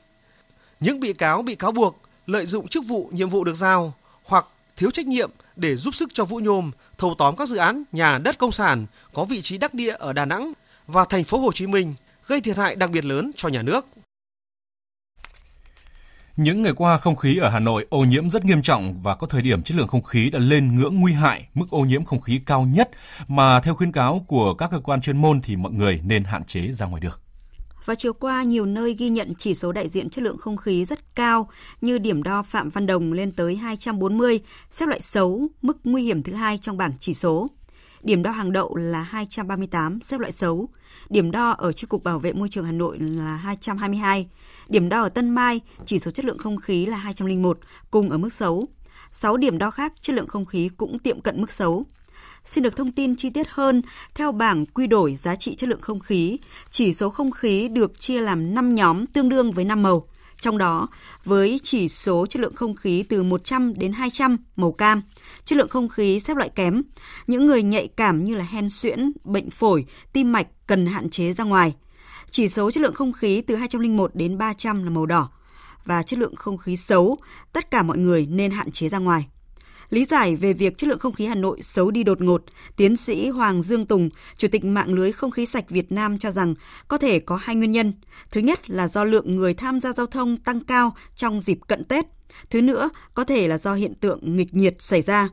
[0.81, 3.95] Những bị cáo bị cáo buộc lợi dụng chức vụ nhiệm vụ được giao
[4.25, 4.47] hoặc
[4.77, 8.19] thiếu trách nhiệm để giúp sức cho Vũ Nhôm thâu tóm các dự án nhà
[8.19, 10.53] đất công sản có vị trí đắc địa ở Đà Nẵng
[10.87, 11.95] và thành phố Hồ Chí Minh
[12.27, 13.87] gây thiệt hại đặc biệt lớn cho nhà nước.
[16.43, 19.27] Những ngày qua, không khí ở Hà Nội ô nhiễm rất nghiêm trọng và có
[19.27, 22.21] thời điểm chất lượng không khí đã lên ngưỡng nguy hại, mức ô nhiễm không
[22.21, 22.91] khí cao nhất
[23.29, 26.45] mà theo khuyến cáo của các cơ quan chuyên môn thì mọi người nên hạn
[26.45, 27.19] chế ra ngoài đường.
[27.85, 30.85] Và chiều qua, nhiều nơi ghi nhận chỉ số đại diện chất lượng không khí
[30.85, 31.49] rất cao
[31.81, 36.23] như điểm đo Phạm Văn Đồng lên tới 240, xếp loại xấu, mức nguy hiểm
[36.23, 37.51] thứ hai trong bảng chỉ số.
[38.03, 40.69] Điểm đo hàng đậu là 238, xếp loại xấu.
[41.11, 44.29] Điểm đo ở Chi cục Bảo vệ môi trường Hà Nội là 222.
[44.69, 47.59] Điểm đo ở Tân Mai, chỉ số chất lượng không khí là 201,
[47.91, 48.69] cùng ở mức xấu.
[49.11, 51.87] 6 điểm đo khác chất lượng không khí cũng tiệm cận mức xấu.
[52.45, 53.83] Xin được thông tin chi tiết hơn,
[54.15, 56.39] theo bảng quy đổi giá trị chất lượng không khí,
[56.71, 60.07] chỉ số không khí được chia làm 5 nhóm tương đương với 5 màu.
[60.41, 60.89] Trong đó,
[61.25, 65.03] với chỉ số chất lượng không khí từ 100 đến 200 màu cam,
[65.45, 66.83] chất lượng không khí xếp loại kém.
[67.27, 71.33] Những người nhạy cảm như là hen suyễn, bệnh phổi, tim mạch cần hạn chế
[71.33, 71.75] ra ngoài.
[72.31, 75.31] Chỉ số chất lượng không khí từ 201 đến 300 là màu đỏ
[75.85, 77.17] và chất lượng không khí xấu,
[77.53, 79.27] tất cả mọi người nên hạn chế ra ngoài.
[79.91, 82.45] Lý giải về việc chất lượng không khí Hà Nội xấu đi đột ngột,
[82.77, 86.31] tiến sĩ Hoàng Dương Tùng, Chủ tịch mạng lưới không khí sạch Việt Nam cho
[86.31, 86.55] rằng
[86.89, 87.93] có thể có hai nguyên nhân.
[88.31, 91.85] Thứ nhất là do lượng người tham gia giao thông tăng cao trong dịp cận
[91.85, 92.07] Tết.
[92.51, 95.29] Thứ nữa, có thể là do hiện tượng nghịch nhiệt xảy ra.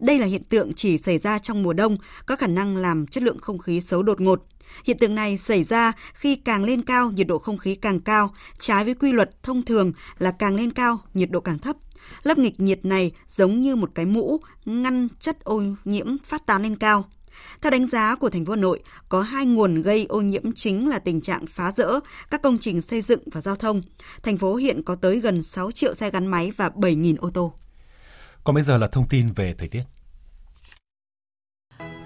[0.00, 1.96] Đây là hiện tượng chỉ xảy ra trong mùa đông,
[2.26, 4.46] có khả năng làm chất lượng không khí xấu đột ngột.
[4.84, 8.34] Hiện tượng này xảy ra khi càng lên cao, nhiệt độ không khí càng cao,
[8.58, 11.76] trái với quy luật thông thường là càng lên cao, nhiệt độ càng thấp.
[12.22, 16.62] Lớp nghịch nhiệt này giống như một cái mũ ngăn chất ô nhiễm phát tán
[16.62, 17.04] lên cao.
[17.62, 20.88] Theo đánh giá của thành phố Hà Nội, có hai nguồn gây ô nhiễm chính
[20.88, 23.82] là tình trạng phá rỡ các công trình xây dựng và giao thông.
[24.22, 27.54] Thành phố hiện có tới gần 6 triệu xe gắn máy và 7.000 ô tô.
[28.44, 29.82] Còn bây giờ là thông tin về thời tiết.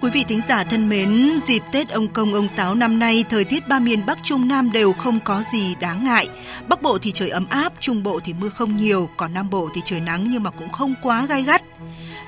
[0.05, 3.43] Quý vị thính giả thân mến, dịp Tết ông Công ông Táo năm nay, thời
[3.43, 6.27] tiết ba miền Bắc Trung Nam đều không có gì đáng ngại.
[6.67, 9.69] Bắc Bộ thì trời ấm áp, Trung Bộ thì mưa không nhiều, còn Nam Bộ
[9.73, 11.61] thì trời nắng nhưng mà cũng không quá gai gắt.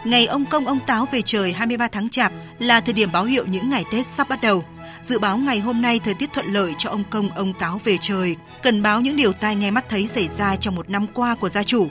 [0.05, 3.45] Ngày ông Công ông Táo về trời 23 tháng Chạp là thời điểm báo hiệu
[3.45, 4.63] những ngày Tết sắp bắt đầu.
[5.01, 7.97] Dự báo ngày hôm nay thời tiết thuận lợi cho ông Công ông Táo về
[8.01, 11.35] trời, cần báo những điều tai nghe mắt thấy xảy ra trong một năm qua
[11.35, 11.87] của gia chủ.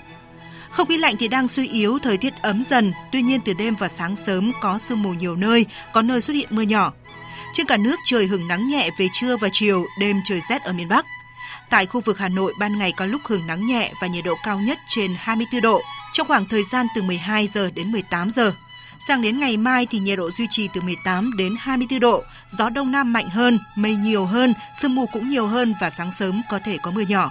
[0.77, 3.75] Không khí lạnh thì đang suy yếu, thời tiết ấm dần, tuy nhiên từ đêm
[3.77, 6.93] và sáng sớm có sương mù nhiều nơi, có nơi xuất hiện mưa nhỏ.
[7.53, 10.73] Trên cả nước trời hứng nắng nhẹ về trưa và chiều, đêm trời rét ở
[10.73, 11.07] miền Bắc.
[11.71, 14.35] Tại khu vực Hà Nội, ban ngày có lúc hứng nắng nhẹ và nhiệt độ
[14.45, 18.53] cao nhất trên 24 độ, trong khoảng thời gian từ 12 giờ đến 18 giờ.
[19.09, 22.23] Sang đến ngày mai thì nhiệt độ duy trì từ 18 đến 24 độ,
[22.59, 26.11] gió đông nam mạnh hơn, mây nhiều hơn, sương mù cũng nhiều hơn và sáng
[26.19, 27.31] sớm có thể có mưa nhỏ.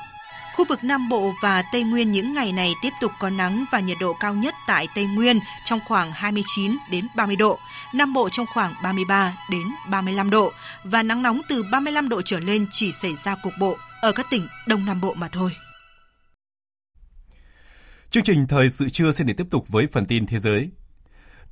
[0.55, 3.79] Khu vực Nam Bộ và Tây Nguyên những ngày này tiếp tục có nắng và
[3.79, 7.59] nhiệt độ cao nhất tại Tây Nguyên trong khoảng 29 đến 30 độ,
[7.93, 10.51] Nam Bộ trong khoảng 33 đến 35 độ
[10.83, 14.25] và nắng nóng từ 35 độ trở lên chỉ xảy ra cục bộ ở các
[14.29, 15.51] tỉnh Đông Nam Bộ mà thôi.
[18.11, 20.69] Chương trình Thời sự trưa xin để tiếp tục với phần tin thế giới.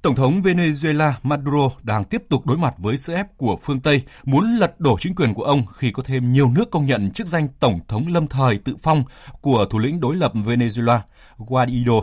[0.03, 4.01] Tổng thống Venezuela Maduro đang tiếp tục đối mặt với sức ép của phương Tây
[4.23, 7.27] muốn lật đổ chính quyền của ông khi có thêm nhiều nước công nhận chức
[7.27, 9.03] danh Tổng thống lâm thời tự phong
[9.41, 10.99] của thủ lĩnh đối lập Venezuela
[11.37, 12.01] Guaido.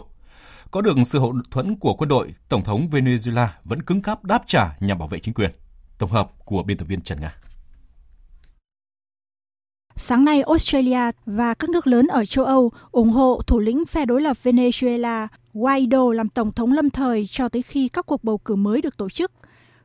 [0.70, 4.42] Có được sự hậu thuẫn của quân đội, Tổng thống Venezuela vẫn cứng cáp đáp
[4.46, 5.50] trả nhằm bảo vệ chính quyền.
[5.98, 7.34] Tổng hợp của biên tập viên Trần Nga.
[9.96, 14.06] Sáng nay, Australia và các nước lớn ở châu Âu ủng hộ thủ lĩnh phe
[14.06, 18.38] đối lập Venezuela Guaido làm tổng thống lâm thời cho tới khi các cuộc bầu
[18.38, 19.32] cử mới được tổ chức.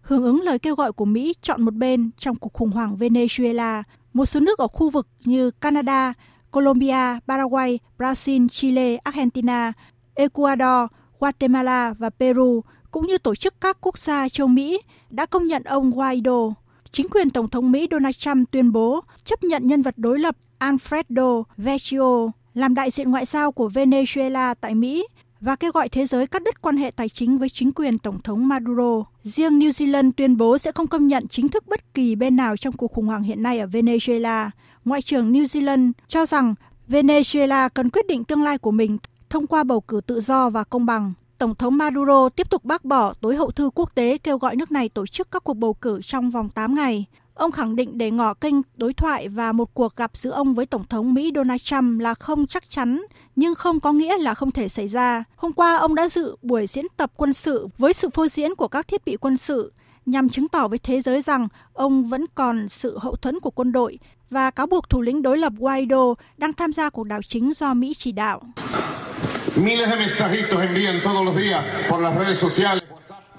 [0.02, 3.84] Hưởng ứng lời kêu gọi của Mỹ chọn một bên trong cuộc khủng hoảng Venezuela,
[4.14, 6.14] một số nước ở khu vực như Canada,
[6.52, 9.74] Colombia, Paraguay, Brazil, Chile, Argentina,
[10.16, 15.48] Ecuador, Guatemala và Peru cũng như tổ chức các quốc gia châu Mỹ đã công
[15.48, 16.54] nhận ông Guaido.
[16.92, 20.38] Chính quyền Tổng thống Mỹ Donald Trump tuyên bố chấp nhận nhân vật đối lập
[20.60, 25.08] Alfredo Vecchio làm đại diện ngoại giao của Venezuela tại Mỹ
[25.46, 28.22] và kêu gọi thế giới cắt đứt quan hệ tài chính với chính quyền Tổng
[28.22, 29.04] thống Maduro.
[29.24, 32.58] Riêng New Zealand tuyên bố sẽ không công nhận chính thức bất kỳ bên nào
[32.58, 34.50] trong cuộc khủng hoảng hiện nay ở Venezuela.
[34.86, 36.56] Ngoại trưởng New Zealand cho rằng
[36.88, 38.98] Venezuela cần quyết định tương lai của mình
[39.30, 41.14] thông qua bầu cử tự do và công bằng.
[41.38, 44.72] Tổng thống Maduro tiếp tục bác bỏ tối hậu thư quốc tế kêu gọi nước
[44.72, 47.06] này tổ chức các cuộc bầu cử trong vòng 8 ngày.
[47.36, 50.66] Ông khẳng định để ngỏ kênh đối thoại và một cuộc gặp giữa ông với
[50.66, 53.02] Tổng thống Mỹ Donald Trump là không chắc chắn,
[53.36, 55.24] nhưng không có nghĩa là không thể xảy ra.
[55.36, 58.68] Hôm qua, ông đã dự buổi diễn tập quân sự với sự phô diễn của
[58.68, 59.74] các thiết bị quân sự
[60.06, 63.72] nhằm chứng tỏ với thế giới rằng ông vẫn còn sự hậu thuẫn của quân
[63.72, 67.54] đội và cáo buộc thủ lĩnh đối lập Guaido đang tham gia cuộc đảo chính
[67.54, 68.42] do Mỹ chỉ đạo.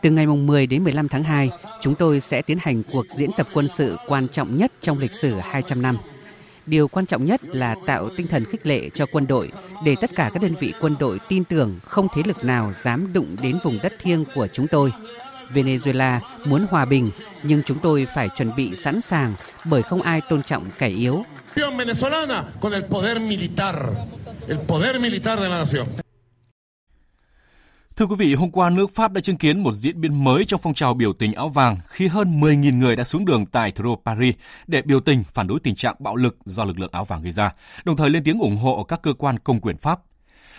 [0.06, 3.48] Từ ngày 10 đến 15 tháng 2, chúng tôi sẽ tiến hành cuộc diễn tập
[3.54, 5.98] quân sự quan trọng nhất trong lịch sử 200 năm.
[6.66, 9.50] Điều quan trọng nhất là tạo tinh thần khích lệ cho quân đội
[9.84, 13.12] để tất cả các đơn vị quân đội tin tưởng không thế lực nào dám
[13.12, 14.92] đụng đến vùng đất thiêng của chúng tôi.
[15.54, 17.10] Venezuela muốn hòa bình,
[17.42, 21.24] nhưng chúng tôi phải chuẩn bị sẵn sàng bởi không ai tôn trọng kẻ yếu.
[27.96, 30.60] Thưa quý vị, hôm qua nước Pháp đã chứng kiến một diễn biến mới trong
[30.62, 33.84] phong trào biểu tình áo vàng khi hơn 10.000 người đã xuống đường tại thủ
[33.84, 34.34] đô Paris
[34.66, 37.32] để biểu tình phản đối tình trạng bạo lực do lực lượng áo vàng gây
[37.32, 37.52] ra,
[37.84, 40.00] đồng thời lên tiếng ủng hộ các cơ quan công quyền Pháp.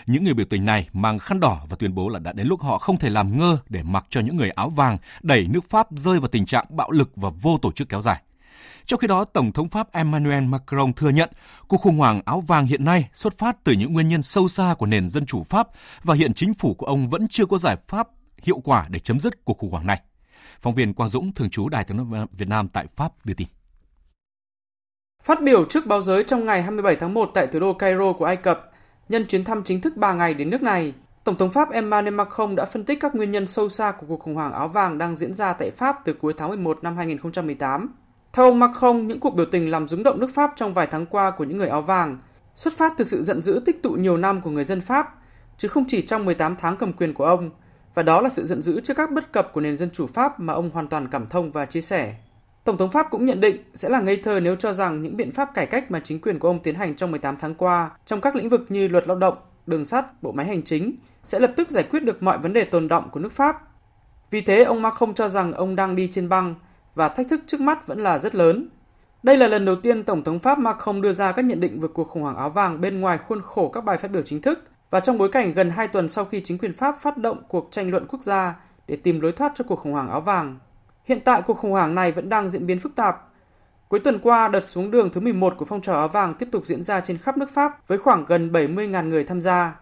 [0.06, 2.62] Những người biểu tình này mang khăn đỏ và tuyên bố là đã đến lúc
[2.62, 5.88] họ không thể làm ngơ để mặc cho những người áo vàng đẩy nước Pháp
[5.92, 8.22] rơi vào tình trạng bạo lực và vô tổ chức kéo dài.
[8.88, 11.30] Trong khi đó, Tổng thống Pháp Emmanuel Macron thừa nhận
[11.68, 14.76] cuộc khủng hoảng áo vàng hiện nay xuất phát từ những nguyên nhân sâu xa
[14.78, 15.68] của nền dân chủ Pháp
[16.04, 18.08] và hiện chính phủ của ông vẫn chưa có giải pháp
[18.42, 20.02] hiệu quả để chấm dứt cuộc khủng hoảng này.
[20.62, 23.48] Phóng viên Quang Dũng, thường trú Đài tiếng nói Việt Nam tại Pháp đưa tin.
[25.24, 28.26] Phát biểu trước báo giới trong ngày 27 tháng 1 tại thủ đô Cairo của
[28.26, 28.72] Ai Cập,
[29.10, 32.56] nhân chuyến thăm chính thức 3 ngày đến nước này, Tổng thống Pháp Emmanuel Macron
[32.56, 35.18] đã phân tích các nguyên nhân sâu xa của cuộc khủng hoảng áo vàng đang
[35.18, 37.96] diễn ra tại Pháp từ cuối tháng 11 năm 2018
[38.34, 41.06] theo ông Macron, những cuộc biểu tình làm rúng động nước Pháp trong vài tháng
[41.06, 42.18] qua của những người áo vàng
[42.56, 45.16] xuất phát từ sự giận dữ tích tụ nhiều năm của người dân Pháp,
[45.58, 47.50] chứ không chỉ trong 18 tháng cầm quyền của ông,
[47.94, 50.40] và đó là sự giận dữ trước các bất cập của nền dân chủ Pháp
[50.40, 52.16] mà ông hoàn toàn cảm thông và chia sẻ.
[52.64, 55.32] Tổng thống Pháp cũng nhận định sẽ là ngây thơ nếu cho rằng những biện
[55.32, 58.22] pháp cải cách mà chính quyền của ông tiến hành trong 18 tháng qua trong
[58.22, 59.38] các lĩnh vực như luật lao động,
[59.68, 62.64] đường sắt, bộ máy hành chính sẽ lập tức giải quyết được mọi vấn đề
[62.64, 63.62] tồn động của nước Pháp.
[64.32, 66.56] Vì thế, ông Macron cho rằng ông đang đi trên băng
[66.98, 68.68] và thách thức trước mắt vẫn là rất lớn.
[69.24, 71.88] Đây là lần đầu tiên Tổng thống Pháp Macron đưa ra các nhận định về
[71.94, 74.64] cuộc khủng hoảng áo vàng bên ngoài khuôn khổ các bài phát biểu chính thức
[74.90, 77.68] và trong bối cảnh gần 2 tuần sau khi chính quyền Pháp phát động cuộc
[77.72, 78.56] tranh luận quốc gia
[78.88, 80.58] để tìm lối thoát cho cuộc khủng hoảng áo vàng.
[81.04, 83.28] Hiện tại cuộc khủng hoảng này vẫn đang diễn biến phức tạp.
[83.88, 86.66] Cuối tuần qua, đợt xuống đường thứ 11 của phong trào áo vàng tiếp tục
[86.66, 89.76] diễn ra trên khắp nước Pháp với khoảng gần 70.000 người tham gia.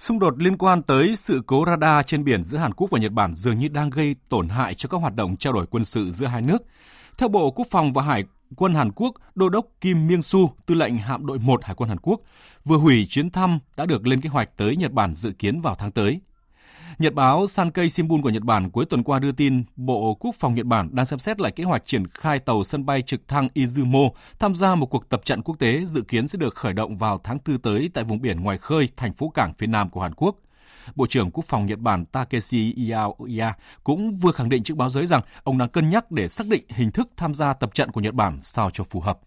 [0.00, 3.12] Xung đột liên quan tới sự cố radar trên biển giữa Hàn Quốc và Nhật
[3.12, 6.10] Bản dường như đang gây tổn hại cho các hoạt động trao đổi quân sự
[6.10, 6.62] giữa hai nước.
[7.18, 8.24] Theo Bộ Quốc phòng và Hải
[8.56, 11.88] quân Hàn Quốc, Đô đốc Kim Myung Su, tư lệnh hạm đội 1 Hải quân
[11.88, 12.20] Hàn Quốc,
[12.64, 15.74] vừa hủy chuyến thăm đã được lên kế hoạch tới Nhật Bản dự kiến vào
[15.74, 16.20] tháng tới.
[16.98, 20.54] Nhật báo Sankei Shimbun của Nhật Bản cuối tuần qua đưa tin Bộ Quốc phòng
[20.54, 23.48] Nhật Bản đang xem xét lại kế hoạch triển khai tàu sân bay trực thăng
[23.54, 26.96] Izumo tham gia một cuộc tập trận quốc tế dự kiến sẽ được khởi động
[26.96, 30.00] vào tháng 4 tới tại vùng biển ngoài khơi, thành phố cảng phía nam của
[30.00, 30.36] Hàn Quốc.
[30.94, 35.06] Bộ trưởng Quốc phòng Nhật Bản Takeshi Iaoya cũng vừa khẳng định trước báo giới
[35.06, 38.00] rằng ông đang cân nhắc để xác định hình thức tham gia tập trận của
[38.00, 39.18] Nhật Bản sao cho phù hợp.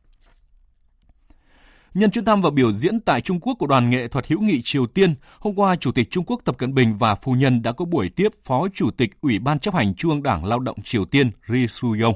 [1.94, 4.62] Nhân chuyến thăm và biểu diễn tại Trung Quốc của đoàn nghệ thuật hữu nghị
[4.64, 7.72] Triều Tiên, hôm qua Chủ tịch Trung Quốc Tập Cận Bình và phu nhân đã
[7.72, 10.82] có buổi tiếp Phó Chủ tịch Ủy ban chấp hành Trung ương Đảng Lao động
[10.84, 12.14] Triều Tiên Ri Su-yong.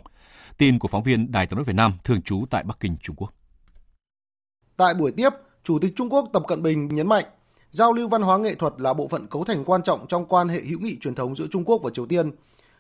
[0.58, 3.16] Tin của phóng viên Đài tiếng nói Việt Nam thường trú tại Bắc Kinh, Trung
[3.16, 3.34] Quốc.
[4.78, 5.30] Tại buổi tiếp,
[5.64, 7.26] Chủ tịch Trung Quốc Tập Cận Bình nhấn mạnh
[7.72, 10.50] Giao lưu văn hóa nghệ thuật là bộ phận cấu thành quan trọng trong quan
[10.50, 12.32] hệ hữu nghị truyền thống giữa Trung Quốc và Triều Tiên.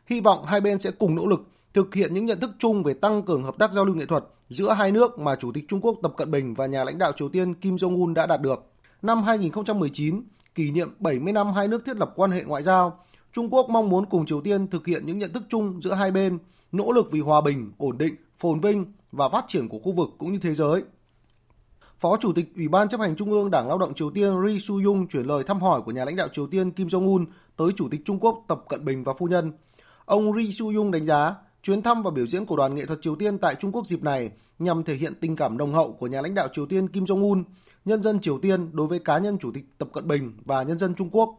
[0.05, 2.93] Hy vọng hai bên sẽ cùng nỗ lực thực hiện những nhận thức chung về
[2.93, 5.81] tăng cường hợp tác giao lưu nghệ thuật giữa hai nước mà Chủ tịch Trung
[5.81, 8.71] Quốc Tập Cận Bình và nhà lãnh đạo Triều Tiên Kim Jong-un đã đạt được.
[9.01, 10.21] Năm 2019,
[10.55, 12.99] kỷ niệm 70 năm hai nước thiết lập quan hệ ngoại giao,
[13.33, 16.11] Trung Quốc mong muốn cùng Triều Tiên thực hiện những nhận thức chung giữa hai
[16.11, 16.37] bên,
[16.71, 20.09] nỗ lực vì hòa bình, ổn định, phồn vinh và phát triển của khu vực
[20.17, 20.83] cũng như thế giới.
[21.97, 24.59] Phó Chủ tịch Ủy ban chấp hành Trung ương Đảng Lao động Triều Tiên Ri
[24.59, 27.25] Su Yung chuyển lời thăm hỏi của nhà lãnh đạo Triều Tiên Kim Jong-un
[27.57, 29.51] tới Chủ tịch Trung Quốc Tập Cận Bình và phu nhân.
[30.05, 32.99] Ông Ri Su Yung đánh giá chuyến thăm và biểu diễn của đoàn nghệ thuật
[33.01, 36.07] Triều Tiên tại Trung Quốc dịp này nhằm thể hiện tình cảm nồng hậu của
[36.07, 37.43] nhà lãnh đạo Triều Tiên Kim Jong-un,
[37.85, 40.79] nhân dân Triều Tiên đối với cá nhân Chủ tịch Tập Cận Bình và nhân
[40.79, 41.35] dân Trung Quốc.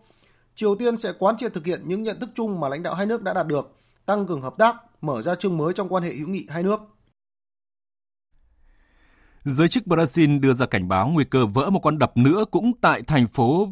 [0.54, 3.06] Triều Tiên sẽ quán triệt thực hiện những nhận thức chung mà lãnh đạo hai
[3.06, 3.76] nước đã đạt được,
[4.06, 6.80] tăng cường hợp tác, mở ra chương mới trong quan hệ hữu nghị hai nước.
[9.44, 12.72] Giới chức Brazil đưa ra cảnh báo nguy cơ vỡ một con đập nữa cũng
[12.80, 13.68] tại thành phố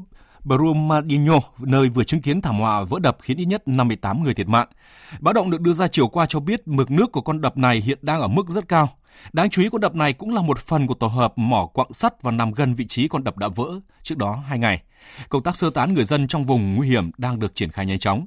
[0.46, 4.48] Brumadinho, nơi vừa chứng kiến thảm họa vỡ đập khiến ít nhất 58 người thiệt
[4.48, 4.68] mạng.
[5.20, 7.80] Báo động được đưa ra chiều qua cho biết mực nước của con đập này
[7.80, 8.88] hiện đang ở mức rất cao.
[9.32, 11.92] Đáng chú ý con đập này cũng là một phần của tổ hợp mỏ quặng
[11.92, 14.82] sắt và nằm gần vị trí con đập đã vỡ trước đó hai ngày.
[15.28, 17.98] Công tác sơ tán người dân trong vùng nguy hiểm đang được triển khai nhanh
[17.98, 18.26] chóng.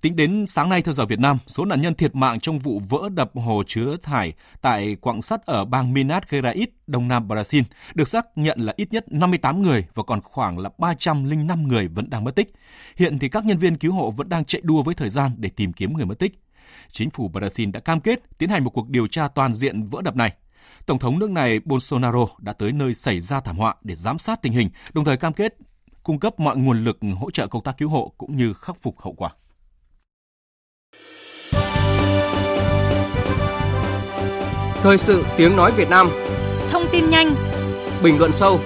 [0.00, 2.80] Tính đến sáng nay theo giờ Việt Nam, số nạn nhân thiệt mạng trong vụ
[2.88, 7.62] vỡ đập hồ chứa thải tại quặng sắt ở bang Minas Gerais, đông nam Brazil,
[7.94, 12.10] được xác nhận là ít nhất 58 người và còn khoảng là 305 người vẫn
[12.10, 12.52] đang mất tích.
[12.96, 15.48] Hiện thì các nhân viên cứu hộ vẫn đang chạy đua với thời gian để
[15.48, 16.40] tìm kiếm người mất tích.
[16.90, 20.02] Chính phủ Brazil đã cam kết tiến hành một cuộc điều tra toàn diện vỡ
[20.02, 20.32] đập này.
[20.86, 24.42] Tổng thống nước này Bolsonaro đã tới nơi xảy ra thảm họa để giám sát
[24.42, 25.56] tình hình, đồng thời cam kết
[26.02, 29.00] cung cấp mọi nguồn lực hỗ trợ công tác cứu hộ cũng như khắc phục
[29.00, 29.30] hậu quả.
[34.84, 36.10] Thời sự tiếng nói Việt Nam
[36.70, 37.34] Thông tin nhanh
[38.02, 38.60] Bình luận sâu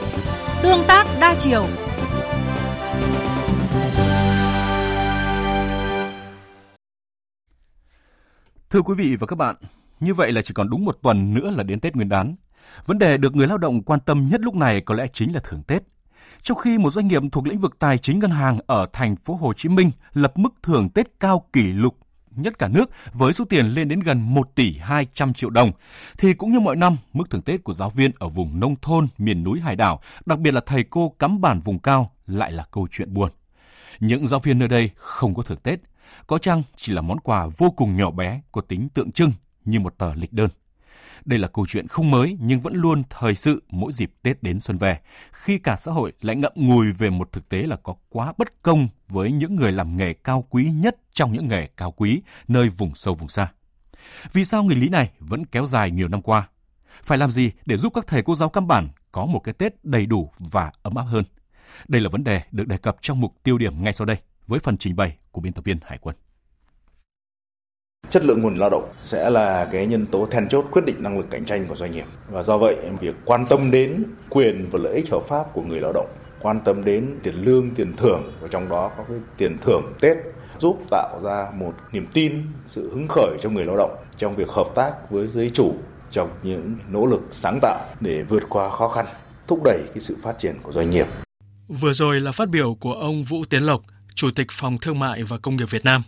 [0.62, 1.66] Tương tác đa chiều
[8.70, 9.56] Thưa quý vị và các bạn,
[10.00, 12.34] như vậy là chỉ còn đúng một tuần nữa là đến Tết Nguyên đán.
[12.86, 15.40] Vấn đề được người lao động quan tâm nhất lúc này có lẽ chính là
[15.44, 15.82] thưởng Tết.
[16.42, 19.34] Trong khi một doanh nghiệp thuộc lĩnh vực tài chính ngân hàng ở thành phố
[19.34, 21.98] Hồ Chí Minh lập mức thưởng Tết cao kỷ lục
[22.42, 25.72] nhất cả nước với số tiền lên đến gần 1 tỷ 200 triệu đồng.
[26.18, 29.08] Thì cũng như mọi năm, mức thưởng Tết của giáo viên ở vùng nông thôn,
[29.18, 32.64] miền núi hải đảo, đặc biệt là thầy cô cắm bản vùng cao lại là
[32.70, 33.30] câu chuyện buồn.
[34.00, 35.80] Những giáo viên nơi đây không có thưởng Tết,
[36.26, 39.32] có chăng chỉ là món quà vô cùng nhỏ bé có tính tượng trưng
[39.64, 40.50] như một tờ lịch đơn.
[41.24, 44.60] Đây là câu chuyện không mới nhưng vẫn luôn thời sự mỗi dịp Tết đến
[44.60, 45.00] xuân về,
[45.32, 48.62] khi cả xã hội lại ngậm ngùi về một thực tế là có quá bất
[48.62, 52.68] công với những người làm nghề cao quý nhất trong những nghề cao quý nơi
[52.68, 53.48] vùng sâu vùng xa.
[54.32, 56.48] Vì sao nghịch lý này vẫn kéo dài nhiều năm qua?
[57.02, 59.84] Phải làm gì để giúp các thầy cô giáo căn bản có một cái Tết
[59.84, 61.24] đầy đủ và ấm áp hơn?
[61.88, 64.60] Đây là vấn đề được đề cập trong mục tiêu điểm ngay sau đây với
[64.60, 66.16] phần trình bày của biên tập viên Hải quân.
[68.10, 71.16] Chất lượng nguồn lao động sẽ là cái nhân tố then chốt quyết định năng
[71.18, 72.04] lực cạnh tranh của doanh nghiệp.
[72.28, 75.80] Và do vậy, việc quan tâm đến quyền và lợi ích hợp pháp của người
[75.80, 76.08] lao động,
[76.40, 80.16] quan tâm đến tiền lương, tiền thưởng và trong đó có cái tiền thưởng Tết
[80.58, 84.48] giúp tạo ra một niềm tin, sự hứng khởi cho người lao động trong việc
[84.48, 85.74] hợp tác với giới chủ
[86.10, 89.06] trong những nỗ lực sáng tạo để vượt qua khó khăn,
[89.46, 91.06] thúc đẩy cái sự phát triển của doanh nghiệp.
[91.68, 93.82] Vừa rồi là phát biểu của ông Vũ Tiến Lộc,
[94.14, 96.02] Chủ tịch Phòng Thương mại và Công nghiệp Việt Nam.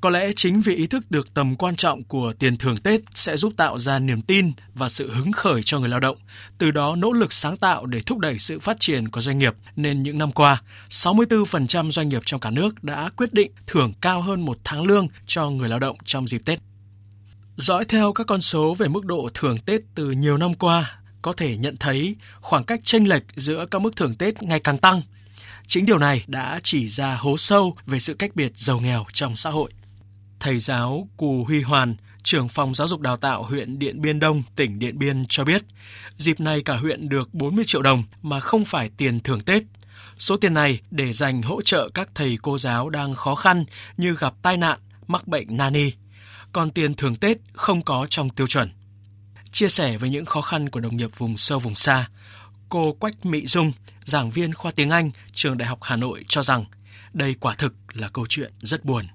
[0.00, 3.36] Có lẽ chính vì ý thức được tầm quan trọng của tiền thưởng Tết sẽ
[3.36, 6.16] giúp tạo ra niềm tin và sự hứng khởi cho người lao động,
[6.58, 9.54] từ đó nỗ lực sáng tạo để thúc đẩy sự phát triển của doanh nghiệp.
[9.76, 14.22] Nên những năm qua, 64% doanh nghiệp trong cả nước đã quyết định thưởng cao
[14.22, 16.58] hơn một tháng lương cho người lao động trong dịp Tết.
[17.56, 21.32] Dõi theo các con số về mức độ thưởng Tết từ nhiều năm qua, có
[21.32, 25.02] thể nhận thấy khoảng cách chênh lệch giữa các mức thưởng Tết ngày càng tăng.
[25.66, 29.36] Chính điều này đã chỉ ra hố sâu về sự cách biệt giàu nghèo trong
[29.36, 29.70] xã hội.
[30.40, 34.42] Thầy giáo Cù Huy Hoàn, trưởng phòng giáo dục đào tạo huyện Điện Biên Đông,
[34.56, 35.62] tỉnh Điện Biên cho biết,
[36.16, 39.62] dịp này cả huyện được 40 triệu đồng mà không phải tiền thưởng Tết.
[40.14, 43.64] Số tiền này để dành hỗ trợ các thầy cô giáo đang khó khăn
[43.96, 45.90] như gặp tai nạn, mắc bệnh nani.
[46.52, 48.70] Còn tiền thưởng Tết không có trong tiêu chuẩn.
[49.52, 52.08] Chia sẻ với những khó khăn của đồng nghiệp vùng sâu vùng xa,
[52.68, 53.72] cô Quách Mỹ Dung,
[54.04, 56.64] giảng viên khoa tiếng Anh, trường Đại học Hà Nội cho rằng
[57.12, 59.06] đây quả thực là câu chuyện rất buồn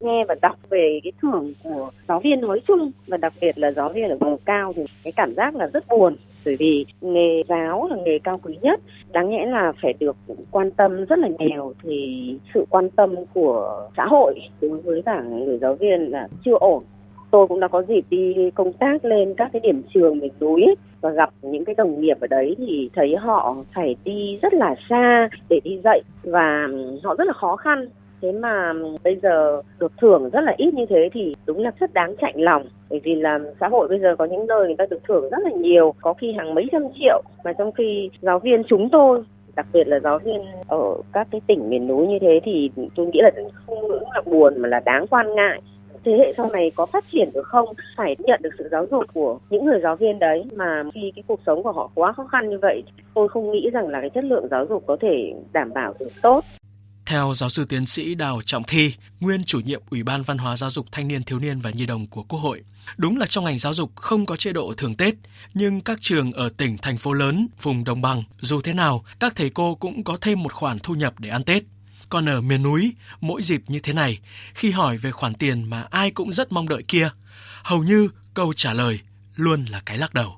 [0.00, 3.72] nghe và đọc về cái thưởng của giáo viên nói chung và đặc biệt là
[3.72, 6.16] giáo viên ở vùng cao thì cái cảm giác là rất buồn.
[6.44, 8.80] Bởi vì nghề giáo là nghề cao quý nhất,
[9.12, 10.16] đáng nhẽ là phải được
[10.50, 15.22] quan tâm rất là nhiều thì sự quan tâm của xã hội đối với cả
[15.22, 16.82] người giáo viên là chưa ổn.
[17.30, 20.74] Tôi cũng đã có dịp đi công tác lên các cái điểm trường miền núi
[21.00, 24.74] và gặp những cái đồng nghiệp ở đấy thì thấy họ phải đi rất là
[24.88, 26.68] xa để đi dạy và
[27.02, 27.88] họ rất là khó khăn
[28.26, 28.72] thế mà
[29.04, 32.34] bây giờ được thưởng rất là ít như thế thì đúng là rất đáng chạnh
[32.36, 32.64] lòng.
[32.90, 35.38] Bởi vì là xã hội bây giờ có những nơi người ta được thưởng rất
[35.44, 37.22] là nhiều, có khi hàng mấy trăm triệu.
[37.44, 39.22] Mà trong khi giáo viên chúng tôi,
[39.56, 43.06] đặc biệt là giáo viên ở các cái tỉnh miền núi như thế thì tôi
[43.06, 43.30] nghĩ là
[43.66, 45.60] không những là buồn mà là đáng quan ngại.
[46.04, 47.68] Thế hệ sau này có phát triển được không?
[47.96, 50.44] Phải nhận được sự giáo dục của những người giáo viên đấy.
[50.54, 52.82] Mà khi cái cuộc sống của họ quá khó khăn như vậy,
[53.14, 56.10] tôi không nghĩ rằng là cái chất lượng giáo dục có thể đảm bảo được
[56.22, 56.44] tốt
[57.06, 60.56] theo giáo sư tiến sĩ Đào Trọng Thi, nguyên chủ nhiệm Ủy ban Văn hóa
[60.56, 62.62] Giáo dục Thanh niên Thiếu niên và Nhi đồng của Quốc hội,
[62.96, 65.14] đúng là trong ngành giáo dục không có chế độ thưởng Tết,
[65.54, 69.32] nhưng các trường ở tỉnh, thành phố lớn, vùng đồng bằng, dù thế nào, các
[69.36, 71.62] thầy cô cũng có thêm một khoản thu nhập để ăn Tết.
[72.08, 74.18] Còn ở miền núi, mỗi dịp như thế này,
[74.54, 77.08] khi hỏi về khoản tiền mà ai cũng rất mong đợi kia,
[77.64, 79.00] hầu như câu trả lời
[79.36, 80.32] luôn là cái lắc đầu.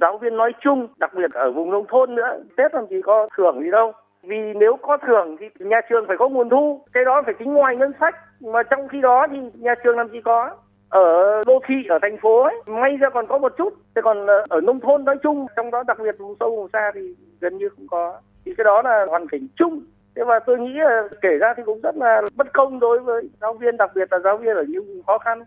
[0.00, 3.28] Giáo viên nói chung, đặc biệt ở vùng nông thôn nữa, Tết làm gì có
[3.36, 7.04] thưởng gì đâu vì nếu có thưởng thì nhà trường phải có nguồn thu, cái
[7.04, 8.14] đó phải tính ngoài ngân sách.
[8.40, 10.56] Mà trong khi đó thì nhà trường làm gì có?
[10.88, 13.74] Ở đô thị, ở thành phố ấy, may ra còn có một chút.
[13.94, 16.68] Thế còn ờ, ở nông thôn nói chung, trong đó đặc biệt vùng sâu, vùng
[16.72, 17.00] xa thì
[17.40, 18.20] gần như không có.
[18.44, 19.84] Thì cái đó là hoàn cảnh chung.
[20.16, 23.28] Thế và tôi nghĩ là kể ra thì cũng rất là bất công đối với
[23.40, 25.44] giáo viên, đặc biệt là giáo viên ở những vùng khó khăn.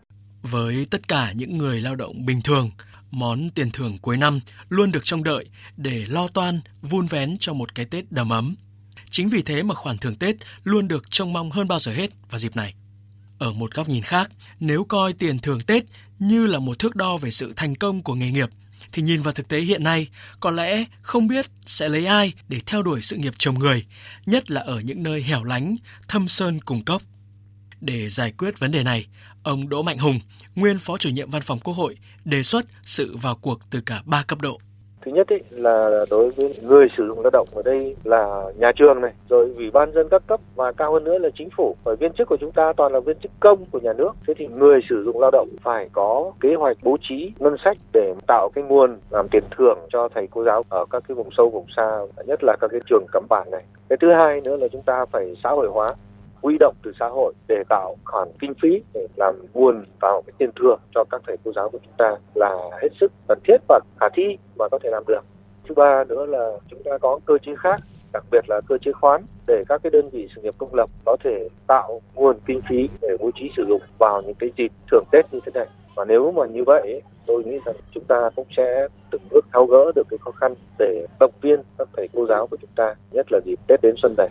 [0.52, 2.70] Với tất cả những người lao động bình thường,
[3.12, 5.46] món tiền thưởng cuối năm luôn được trông đợi
[5.78, 8.56] để lo toan, vun vén cho một cái Tết đầm ấm.
[9.10, 12.12] Chính vì thế mà khoản thưởng Tết luôn được trông mong hơn bao giờ hết
[12.30, 12.74] vào dịp này.
[13.40, 15.84] Ở một góc nhìn khác, nếu coi tiền thưởng Tết
[16.20, 18.50] như là một thước đo về sự thành công của nghề nghiệp,
[18.92, 20.08] thì nhìn vào thực tế hiện nay,
[20.40, 23.86] có lẽ không biết sẽ lấy ai để theo đuổi sự nghiệp chồng người,
[24.26, 25.76] nhất là ở những nơi hẻo lánh,
[26.08, 27.02] thâm sơn cùng cốc.
[27.82, 29.08] Để giải quyết vấn đề này,
[29.44, 30.20] ông Đỗ Mạnh Hùng,
[30.56, 34.02] nguyên Phó chủ nhiệm Văn phòng Quốc hội, đề xuất sự vào cuộc từ cả
[34.06, 34.60] ba cấp độ.
[35.06, 38.72] Thứ nhất ý, là đối với người sử dụng lao động ở đây là nhà
[38.76, 41.76] trường này, rồi ủy ban dân các cấp và cao hơn nữa là chính phủ.
[41.84, 44.12] Bởi viên chức của chúng ta toàn là viên chức công của nhà nước.
[44.28, 47.78] Thế thì người sử dụng lao động phải có kế hoạch bố trí ngân sách
[47.94, 51.30] để tạo cái nguồn làm tiền thưởng cho thầy cô giáo ở các cái vùng
[51.38, 53.64] sâu vùng xa, nhất là các cái trường cấm bản này.
[53.90, 55.90] Cái thứ hai nữa là chúng ta phải xã hội hóa
[56.46, 60.34] huy động từ xã hội để tạo khoản kinh phí để làm nguồn vào cái
[60.38, 63.58] tiền thưởng cho các thầy cô giáo của chúng ta là hết sức cần thiết
[63.68, 65.22] và khả thi và có thể làm được.
[65.68, 67.80] Thứ ba nữa là chúng ta có cơ chế khác
[68.14, 70.90] đặc biệt là cơ chế khoán để các cái đơn vị sự nghiệp công lập
[71.06, 74.72] có thể tạo nguồn kinh phí để bố trí sử dụng vào những cái dịp
[74.92, 75.68] thưởng Tết như thế này.
[75.96, 79.66] Và nếu mà như vậy, tôi nghĩ rằng chúng ta cũng sẽ từng bước tháo
[79.66, 82.96] gỡ được cái khó khăn để động viên các thầy cô giáo của chúng ta,
[83.12, 84.30] nhất là dịp Tết đến xuân này.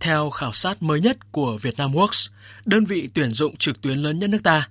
[0.00, 2.28] Theo khảo sát mới nhất của Vietnam Works,
[2.64, 4.68] đơn vị tuyển dụng trực tuyến lớn nhất nước ta,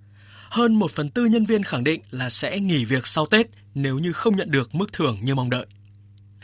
[0.50, 4.00] hơn 1 phần tư nhân viên khẳng định là sẽ nghỉ việc sau Tết nếu
[4.00, 5.66] như không nhận được mức thưởng như mong đợi.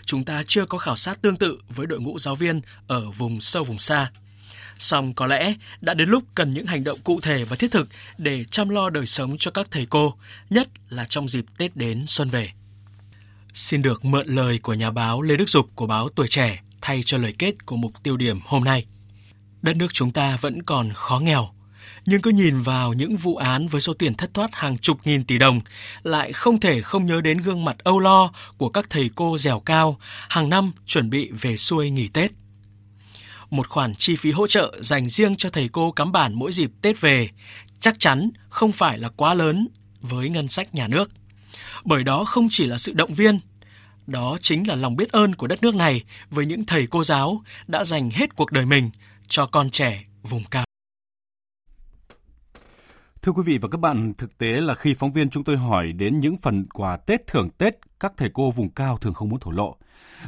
[0.05, 3.41] Chúng ta chưa có khảo sát tương tự với đội ngũ giáo viên ở vùng
[3.41, 4.11] sâu vùng xa.
[4.79, 7.87] Song có lẽ đã đến lúc cần những hành động cụ thể và thiết thực
[8.17, 10.15] để chăm lo đời sống cho các thầy cô,
[10.49, 12.51] nhất là trong dịp Tết đến xuân về.
[13.53, 17.01] Xin được mượn lời của nhà báo Lê Đức Dục của báo Tuổi Trẻ thay
[17.05, 18.85] cho lời kết của mục tiêu điểm hôm nay.
[19.61, 21.49] Đất nước chúng ta vẫn còn khó nghèo,
[22.05, 25.23] nhưng cứ nhìn vào những vụ án với số tiền thất thoát hàng chục nghìn
[25.23, 25.59] tỷ đồng,
[26.03, 29.59] lại không thể không nhớ đến gương mặt âu lo của các thầy cô dẻo
[29.59, 29.97] cao
[30.29, 32.31] hàng năm chuẩn bị về xuôi nghỉ Tết.
[33.49, 36.71] Một khoản chi phí hỗ trợ dành riêng cho thầy cô cắm bản mỗi dịp
[36.81, 37.29] Tết về
[37.79, 39.67] chắc chắn không phải là quá lớn
[40.01, 41.11] với ngân sách nhà nước.
[41.83, 43.39] Bởi đó không chỉ là sự động viên
[44.07, 47.41] đó chính là lòng biết ơn của đất nước này với những thầy cô giáo
[47.67, 48.89] đã dành hết cuộc đời mình
[49.27, 50.64] cho con trẻ vùng cao.
[53.25, 55.91] Thưa quý vị và các bạn, thực tế là khi phóng viên chúng tôi hỏi
[55.91, 59.39] đến những phần quà Tết thưởng Tết, các thầy cô vùng cao thường không muốn
[59.39, 59.75] thổ lộ.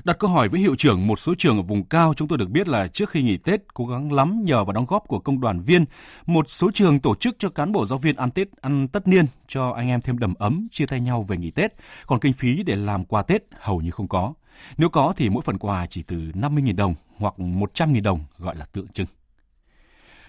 [0.04, 2.50] Đặt câu hỏi với hiệu trưởng một số trường ở vùng cao, chúng tôi được
[2.50, 5.40] biết là trước khi nghỉ Tết cố gắng lắm nhờ vào đóng góp của công
[5.40, 5.86] đoàn viên,
[6.26, 9.26] một số trường tổ chức cho cán bộ giáo viên ăn Tết ăn tất niên
[9.48, 11.74] cho anh em thêm đầm ấm, chia tay nhau về nghỉ Tết,
[12.08, 14.34] còn kinh phí để làm quà Tết hầu như không có.
[14.78, 18.66] Nếu có thì mỗi phần quà chỉ từ 50.000 đồng hoặc 100.000 đồng gọi là
[18.66, 19.08] tượng trưng.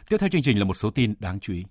[0.09, 1.65] Tiếp theo chương trình là một số tin đáng chú ý.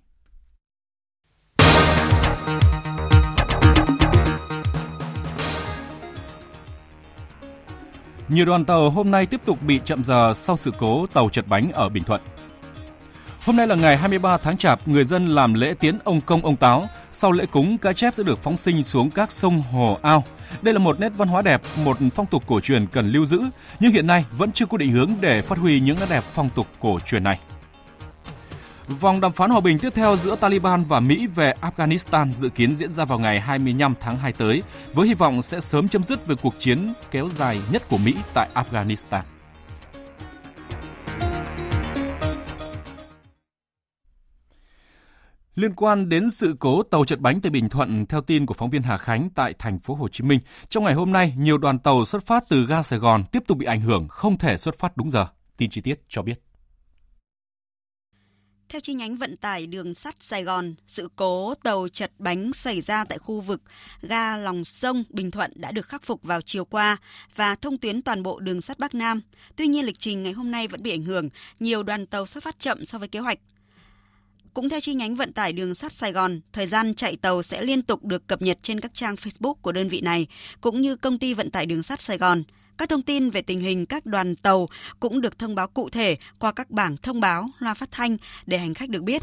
[8.28, 11.46] Nhiều đoàn tàu hôm nay tiếp tục bị chậm giờ sau sự cố tàu chật
[11.48, 12.20] bánh ở Bình Thuận.
[13.44, 16.56] Hôm nay là ngày 23 tháng Chạp, người dân làm lễ tiến ông công ông
[16.56, 16.86] táo.
[17.10, 20.24] Sau lễ cúng, cá chép sẽ được phóng sinh xuống các sông hồ ao.
[20.62, 23.40] Đây là một nét văn hóa đẹp, một phong tục cổ truyền cần lưu giữ,
[23.80, 26.48] nhưng hiện nay vẫn chưa có định hướng để phát huy những nét đẹp phong
[26.48, 27.38] tục cổ truyền này.
[28.88, 32.76] Vòng đàm phán hòa bình tiếp theo giữa Taliban và Mỹ về Afghanistan dự kiến
[32.76, 34.62] diễn ra vào ngày 25 tháng 2 tới,
[34.94, 38.14] với hy vọng sẽ sớm chấm dứt về cuộc chiến kéo dài nhất của Mỹ
[38.34, 39.22] tại Afghanistan.
[45.54, 48.70] Liên quan đến sự cố tàu chật bánh tại Bình Thuận, theo tin của phóng
[48.70, 51.78] viên Hà Khánh tại thành phố Hồ Chí Minh, trong ngày hôm nay, nhiều đoàn
[51.78, 54.78] tàu xuất phát từ ga Sài Gòn tiếp tục bị ảnh hưởng, không thể xuất
[54.78, 55.26] phát đúng giờ.
[55.56, 56.47] Tin chi tiết cho biết.
[58.68, 62.80] Theo chi nhánh vận tải đường sắt Sài Gòn, sự cố tàu chật bánh xảy
[62.80, 63.62] ra tại khu vực
[64.02, 66.96] ga Lòng Sông, Bình Thuận đã được khắc phục vào chiều qua
[67.36, 69.20] và thông tuyến toàn bộ đường sắt Bắc Nam.
[69.56, 71.28] Tuy nhiên, lịch trình ngày hôm nay vẫn bị ảnh hưởng,
[71.60, 73.38] nhiều đoàn tàu xuất phát chậm so với kế hoạch.
[74.54, 77.62] Cũng theo chi nhánh vận tải đường sắt Sài Gòn, thời gian chạy tàu sẽ
[77.62, 80.26] liên tục được cập nhật trên các trang Facebook của đơn vị này,
[80.60, 82.42] cũng như công ty vận tải đường sắt Sài Gòn.
[82.78, 84.68] Các thông tin về tình hình các đoàn tàu
[85.00, 88.16] cũng được thông báo cụ thể qua các bảng thông báo, loa phát thanh
[88.46, 89.22] để hành khách được biết.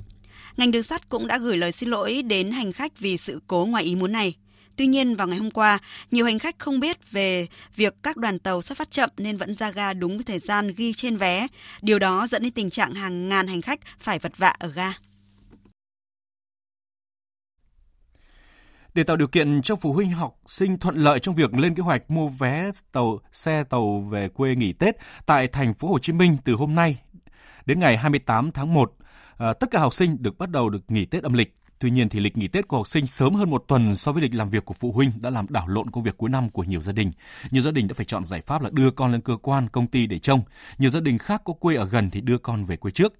[0.57, 3.65] Ngành đường sắt cũng đã gửi lời xin lỗi đến hành khách vì sự cố
[3.65, 4.35] ngoài ý muốn này.
[4.75, 5.79] Tuy nhiên, vào ngày hôm qua,
[6.11, 9.55] nhiều hành khách không biết về việc các đoàn tàu xuất phát chậm nên vẫn
[9.55, 11.47] ra ga đúng với thời gian ghi trên vé.
[11.81, 14.93] Điều đó dẫn đến tình trạng hàng ngàn hành khách phải vật vạ ở ga.
[18.95, 21.83] Để tạo điều kiện cho phụ huynh học sinh thuận lợi trong việc lên kế
[21.83, 26.13] hoạch mua vé tàu xe tàu về quê nghỉ Tết tại thành phố Hồ Chí
[26.13, 26.97] Minh từ hôm nay
[27.65, 29.05] đến ngày 28 tháng 1, à,
[29.37, 31.53] ờ, tất cả học sinh được bắt đầu được nghỉ Tết âm lịch.
[31.79, 34.21] Tuy nhiên thì lịch nghỉ Tết của học sinh sớm hơn một tuần so với
[34.21, 36.63] lịch làm việc của phụ huynh đã làm đảo lộn công việc cuối năm của
[36.63, 37.11] nhiều gia đình.
[37.51, 39.87] Nhiều gia đình đã phải chọn giải pháp là đưa con lên cơ quan, công
[39.87, 40.41] ty để trông.
[40.77, 43.13] Nhiều gia đình khác có quê ở gần thì đưa con về quê trước.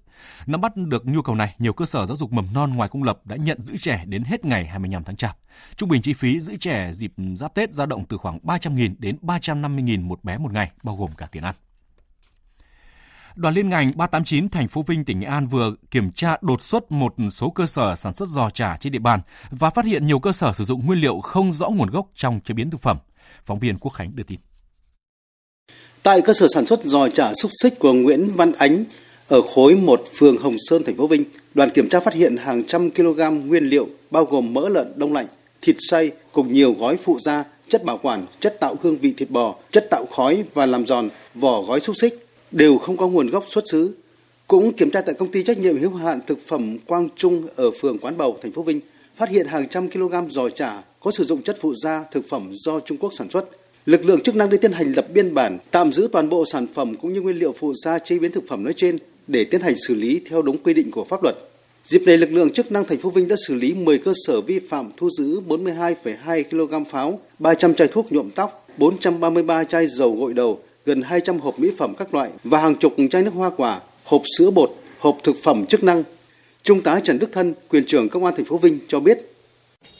[0.46, 3.02] Nắm bắt được nhu cầu này, nhiều cơ sở giáo dục mầm non ngoài công
[3.02, 5.38] lập đã nhận giữ trẻ đến hết ngày 25 tháng Chạp.
[5.76, 9.16] Trung bình chi phí giữ trẻ dịp giáp Tết dao động từ khoảng 300.000 đến
[9.22, 11.54] 350.000 một bé một ngày, bao gồm cả tiền ăn.
[13.36, 16.92] Đoàn liên ngành 389 thành phố Vinh tỉnh Nghệ An vừa kiểm tra đột xuất
[16.92, 19.20] một số cơ sở sản xuất giò chả trên địa bàn
[19.50, 22.40] và phát hiện nhiều cơ sở sử dụng nguyên liệu không rõ nguồn gốc trong
[22.44, 22.98] chế biến thực phẩm.
[23.44, 24.38] Phóng viên Quốc Khánh đưa tin.
[26.02, 28.84] Tại cơ sở sản xuất giò chả xúc xích của Nguyễn Văn Ánh
[29.28, 31.24] ở khối 1 phường Hồng Sơn thành phố Vinh,
[31.54, 35.12] đoàn kiểm tra phát hiện hàng trăm kg nguyên liệu bao gồm mỡ lợn đông
[35.12, 35.26] lạnh,
[35.62, 39.30] thịt xay cùng nhiều gói phụ gia, chất bảo quản, chất tạo hương vị thịt
[39.30, 43.26] bò, chất tạo khói và làm giòn, vỏ gói xúc xích đều không có nguồn
[43.26, 43.94] gốc xuất xứ.
[44.46, 47.70] Cũng kiểm tra tại công ty trách nhiệm hữu hạn thực phẩm Quang Trung ở
[47.80, 48.80] phường Quán Bầu, thành phố Vinh,
[49.16, 52.52] phát hiện hàng trăm kg giò chả có sử dụng chất phụ gia thực phẩm
[52.54, 53.48] do Trung Quốc sản xuất.
[53.86, 56.66] Lực lượng chức năng đã tiến hành lập biên bản, tạm giữ toàn bộ sản
[56.74, 59.60] phẩm cũng như nguyên liệu phụ gia chế biến thực phẩm nói trên để tiến
[59.60, 61.36] hành xử lý theo đúng quy định của pháp luật.
[61.84, 64.40] Dịp này, lực lượng chức năng thành phố Vinh đã xử lý 10 cơ sở
[64.40, 70.16] vi phạm thu giữ 42,2 kg pháo, 300 chai thuốc nhuộm tóc, 433 chai dầu
[70.16, 73.50] gội đầu, gần 200 hộp mỹ phẩm các loại và hàng chục chai nước hoa
[73.56, 76.02] quả, hộp sữa bột, hộp thực phẩm chức năng.
[76.62, 79.18] Trung tá Trần Đức Thân, quyền trưởng công an thành phố Vinh cho biết.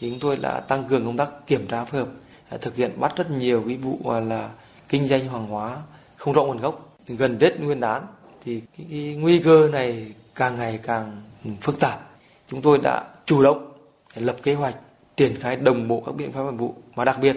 [0.00, 2.08] Chúng tôi là tăng cường công tác kiểm tra phối hợp,
[2.48, 4.50] à, thực hiện bắt rất nhiều cái vụ à, là
[4.88, 5.78] kinh doanh hàng hóa
[6.16, 6.96] không rõ nguồn gốc.
[7.08, 8.06] Gần Tết Nguyên đán
[8.44, 11.22] thì cái, cái nguy cơ này càng ngày càng
[11.60, 12.10] phức tạp.
[12.50, 13.72] Chúng tôi đã chủ động
[14.14, 14.76] lập kế hoạch
[15.16, 17.36] triển khai đồng bộ các biện pháp nghiệp vụ và đặc biệt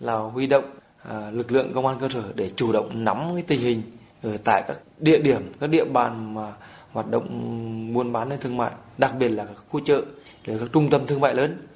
[0.00, 0.64] là huy động
[1.08, 3.82] à, lực lượng công an cơ sở để chủ động nắm cái tình hình
[4.22, 6.52] ở tại các địa điểm, các địa bàn mà
[6.92, 10.02] hoạt động buôn bán hay thương mại, đặc biệt là các khu chợ,
[10.44, 11.66] các trung tâm thương mại lớn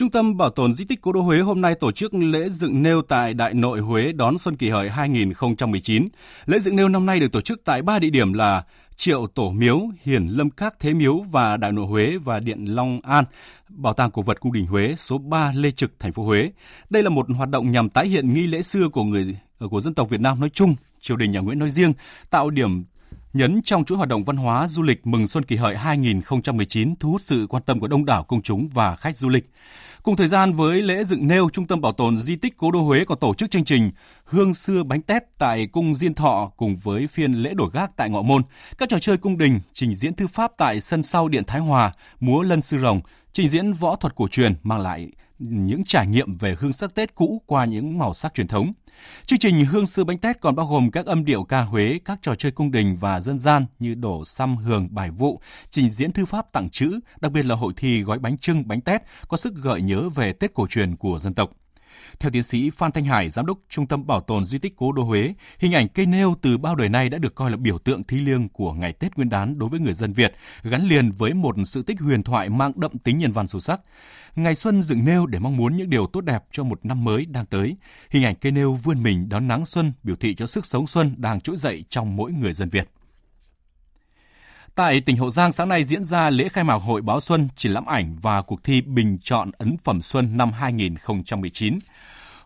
[0.00, 2.82] Trung tâm Bảo tồn Di tích Cố đô Huế hôm nay tổ chức lễ dựng
[2.82, 6.08] nêu tại Đại Nội Huế đón Xuân Kỷ Hợi 2019.
[6.46, 8.64] Lễ dựng nêu năm nay được tổ chức tại ba địa điểm là
[9.00, 13.00] Triệu Tổ Miếu, Hiển Lâm Các Thế Miếu và Đại Nội Huế và Điện Long
[13.02, 13.24] An,
[13.68, 16.50] Bảo tàng cổ vật Cung đình Huế số 3 Lê Trực, thành phố Huế.
[16.90, 19.36] Đây là một hoạt động nhằm tái hiện nghi lễ xưa của người
[19.70, 21.92] của dân tộc Việt Nam nói chung, triều đình nhà Nguyễn nói riêng,
[22.30, 22.84] tạo điểm
[23.32, 27.10] nhấn trong chuỗi hoạt động văn hóa du lịch mừng Xuân Kỷ Hợi 2019 thu
[27.10, 29.50] hút sự quan tâm của đông đảo công chúng và khách du lịch.
[30.02, 32.80] Cùng thời gian với lễ dựng nêu, Trung tâm Bảo tồn Di tích Cố đô
[32.80, 33.90] Huế còn tổ chức chương trình
[34.30, 38.10] Hương xưa bánh tét tại Cung Diên Thọ cùng với phiên lễ đổi gác tại
[38.10, 38.42] Ngọ Môn,
[38.78, 41.92] các trò chơi cung đình, trình diễn thư pháp tại sân sau Điện Thái Hòa,
[42.20, 43.00] múa lân sư rồng,
[43.32, 45.08] trình diễn võ thuật cổ truyền mang lại
[45.38, 48.72] những trải nghiệm về hương sắc Tết cũ qua những màu sắc truyền thống.
[49.26, 52.18] Chương trình Hương sư bánh tét còn bao gồm các âm điệu ca Huế, các
[52.22, 56.12] trò chơi cung đình và dân gian như đổ xăm hường bài vụ, trình diễn
[56.12, 59.36] thư pháp tặng chữ, đặc biệt là hội thi gói bánh trưng bánh tét có
[59.36, 61.50] sức gợi nhớ về Tết cổ truyền của dân tộc.
[62.20, 64.92] Theo tiến sĩ Phan Thanh Hải, giám đốc Trung tâm Bảo tồn Di tích Cố
[64.92, 67.78] Đô Huế, hình ảnh cây nêu từ bao đời nay đã được coi là biểu
[67.78, 71.12] tượng thi liêng của ngày Tết Nguyên đán đối với người dân Việt, gắn liền
[71.12, 73.80] với một sự tích huyền thoại mang đậm tính nhân văn sâu sắc.
[74.36, 77.26] Ngày xuân dựng nêu để mong muốn những điều tốt đẹp cho một năm mới
[77.26, 77.76] đang tới.
[78.10, 81.14] Hình ảnh cây nêu vươn mình đón nắng xuân biểu thị cho sức sống xuân
[81.16, 82.90] đang trỗi dậy trong mỗi người dân Việt.
[84.74, 87.72] Tại tỉnh Hậu Giang sáng nay diễn ra lễ khai mạc Hội Báo Xuân, triển
[87.72, 91.78] lãm ảnh và cuộc thi bình chọn ấn phẩm xuân năm 2019.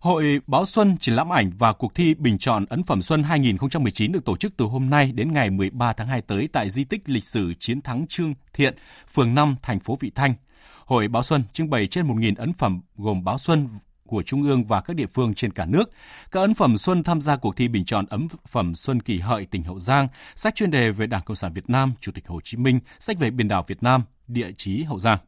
[0.00, 4.12] Hội Báo Xuân, triển lãm ảnh và cuộc thi bình chọn ấn phẩm xuân 2019
[4.12, 7.08] được tổ chức từ hôm nay đến ngày 13 tháng 2 tới tại di tích
[7.08, 8.74] lịch sử Chiến thắng Trương Thiện,
[9.14, 10.34] phường 5, thành phố Vị Thanh.
[10.84, 13.68] Hội Báo Xuân trưng bày trên 1.000 ấn phẩm gồm báo xuân
[14.06, 15.90] của Trung ương và các địa phương trên cả nước.
[16.30, 19.46] Các ấn phẩm Xuân tham gia cuộc thi bình chọn ấn phẩm Xuân kỷ hợi
[19.46, 22.40] tỉnh Hậu Giang, sách chuyên đề về Đảng Cộng sản Việt Nam, Chủ tịch Hồ
[22.44, 25.18] Chí Minh, sách về biển đảo Việt Nam, địa chí Hậu Giang.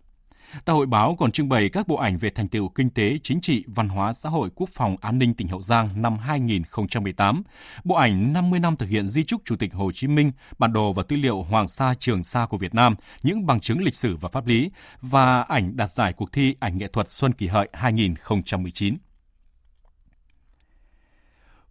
[0.64, 3.40] Tại hội báo còn trưng bày các bộ ảnh về thành tựu kinh tế, chính
[3.40, 7.42] trị, văn hóa, xã hội, quốc phòng, an ninh tỉnh Hậu Giang năm 2018,
[7.84, 10.92] bộ ảnh 50 năm thực hiện di trúc Chủ tịch Hồ Chí Minh, bản đồ
[10.92, 14.16] và tư liệu Hoàng Sa Trường Sa của Việt Nam, những bằng chứng lịch sử
[14.16, 17.68] và pháp lý và ảnh đạt giải cuộc thi ảnh nghệ thuật Xuân Kỷ Hợi
[17.72, 18.96] 2019.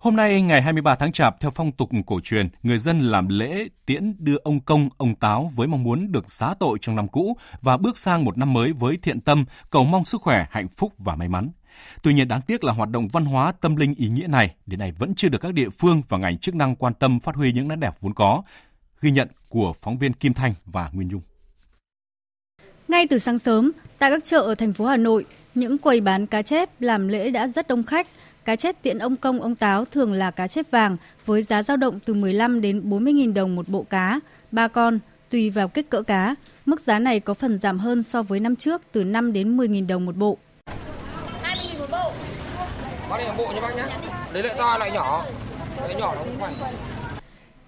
[0.06, 3.68] Hôm nay ngày 23 tháng Chạp theo phong tục cổ truyền, người dân làm lễ
[3.86, 7.38] tiễn đưa ông công, ông táo với mong muốn được xá tội trong năm cũ
[7.62, 10.94] và bước sang một năm mới với thiện tâm, cầu mong sức khỏe, hạnh phúc
[10.98, 11.50] và may mắn.
[12.04, 14.80] Tuy nhiên đáng tiếc là hoạt động văn hóa tâm linh ý nghĩa này đến
[14.80, 17.52] nay vẫn chưa được các địa phương và ngành chức năng quan tâm phát huy
[17.52, 18.44] những nét đẹp vốn có.
[19.02, 21.22] Ghi nhận của phóng viên Kim Thanh và Nguyên Dung.
[22.88, 25.26] Ngay từ sáng sớm, tại các chợ ở thành phố Hà Nội,
[25.56, 28.08] những quầy bán cá chép làm lễ đã rất đông khách.
[28.46, 31.78] Cá chép tiện ông công ông táo thường là cá chép vàng với giá dao
[31.78, 34.20] động từ 15 đến 40.000 đồng một bộ cá,
[34.52, 36.36] ba con, tùy vào kích cỡ cá.
[36.66, 39.88] Mức giá này có phần giảm hơn so với năm trước từ 5 đến 10.000
[39.88, 40.38] đồng một bộ.
[41.44, 42.12] 20.000 một bộ.
[43.10, 43.84] Bác này bộ nha bác nhé.
[44.34, 45.26] Lấy lại to lại nhỏ.
[45.82, 46.74] Lại nhỏ nó không phải.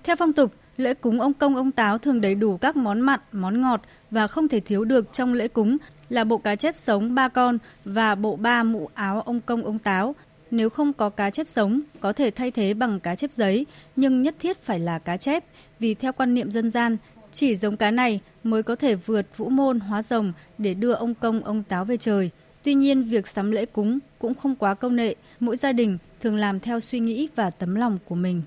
[0.03, 3.19] Theo phong tục, lễ cúng ông công ông táo thường đầy đủ các món mặn,
[3.31, 5.77] món ngọt và không thể thiếu được trong lễ cúng
[6.09, 9.79] là bộ cá chép sống ba con và bộ ba mũ áo ông công ông
[9.79, 10.15] táo
[10.51, 14.21] nếu không có cá chép sống, có thể thay thế bằng cá chép giấy, nhưng
[14.21, 15.43] nhất thiết phải là cá chép,
[15.79, 16.97] vì theo quan niệm dân gian,
[17.31, 21.13] chỉ giống cá này mới có thể vượt vũ môn hóa rồng để đưa ông
[21.13, 22.29] công ông táo về trời.
[22.63, 26.35] Tuy nhiên, việc sắm lễ cúng cũng không quá công nghệ, mỗi gia đình thường
[26.35, 28.41] làm theo suy nghĩ và tấm lòng của mình.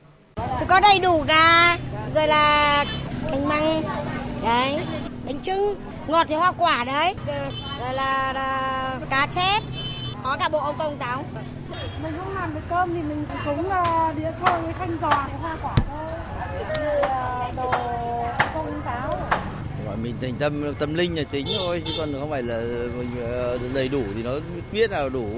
[0.68, 1.76] Có đầy đủ gà,
[2.14, 2.84] rồi là
[3.30, 3.82] canh măng,
[4.42, 4.80] đấy,
[5.26, 5.74] bánh trưng,
[6.08, 7.14] ngọt thì hoa quả đấy,
[7.80, 9.62] rồi là, là cá chép,
[10.24, 11.24] có cả bộ ông công táo
[12.02, 15.40] mình không làm được cơm thì mình cúng uh, đĩa xôi với khanh giò với
[15.40, 16.06] hoa quả thôi.
[16.78, 17.72] Như uh, đồ
[18.54, 19.10] công táo
[19.86, 22.62] gọi mình thành tâm tâm linh là chính thôi chứ còn không phải là
[22.98, 24.32] mình uh, đầy đủ thì nó
[24.72, 25.28] biết là đủ.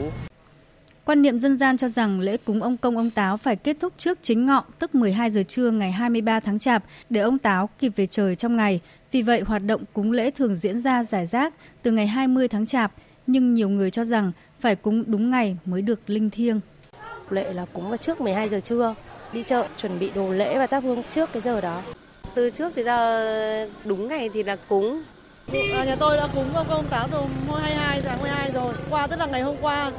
[1.05, 3.93] Quan niệm dân gian cho rằng lễ cúng ông công ông táo phải kết thúc
[3.97, 7.93] trước chính ngọ tức 12 giờ trưa ngày 23 tháng Chạp để ông táo kịp
[7.97, 8.81] về trời trong ngày.
[9.13, 12.67] Vì vậy hoạt động cúng lễ thường diễn ra giải rác từ ngày 20 tháng
[12.67, 12.93] Chạp,
[13.33, 16.61] nhưng nhiều người cho rằng phải cúng đúng ngày mới được linh thiêng.
[17.31, 18.95] Lệ là cúng vào trước 12 giờ trưa,
[19.33, 21.83] đi chợ chuẩn bị đồ lễ và thắp hương trước cái giờ đó.
[22.35, 25.03] Từ trước tới giờ đúng ngày thì là cúng.
[25.75, 27.19] À, nhà tôi đã cúng ông công táo từ
[27.61, 29.93] 22 tháng 12 rồi, qua tức là ngày hôm qua.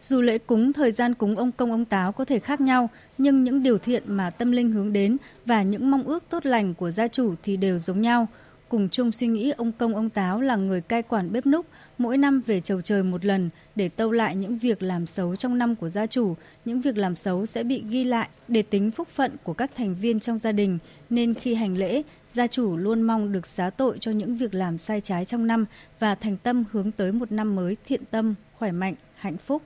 [0.00, 2.88] Dù lễ cúng thời gian cúng ông công ông táo có thể khác nhau,
[3.18, 6.74] nhưng những điều thiện mà tâm linh hướng đến và những mong ước tốt lành
[6.74, 8.28] của gia chủ thì đều giống nhau.
[8.68, 11.66] Cùng chung suy nghĩ ông công ông táo là người cai quản bếp núc,
[11.98, 15.58] mỗi năm về chầu trời một lần để tâu lại những việc làm xấu trong
[15.58, 16.34] năm của gia chủ,
[16.64, 19.94] những việc làm xấu sẽ bị ghi lại để tính phúc phận của các thành
[19.94, 20.78] viên trong gia đình,
[21.10, 24.78] nên khi hành lễ, gia chủ luôn mong được xá tội cho những việc làm
[24.78, 25.64] sai trái trong năm
[25.98, 29.62] và thành tâm hướng tới một năm mới thiện tâm, khỏe mạnh, hạnh phúc.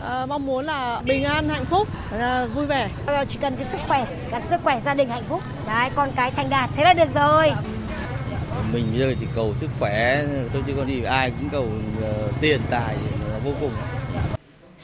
[0.00, 2.90] À, mong muốn là bình an, hạnh phúc, à, vui vẻ.
[3.06, 5.42] Ờ, chỉ cần cái sức khỏe, cần sức khỏe gia đình hạnh phúc.
[5.66, 7.50] Đấy, con cái thành đạt, thế là được rồi
[8.72, 11.68] mình bây giờ chỉ cầu sức khỏe thôi chứ còn đi ai cũng cầu
[12.02, 12.96] ờ, tiền tài
[13.28, 13.72] là vô cùng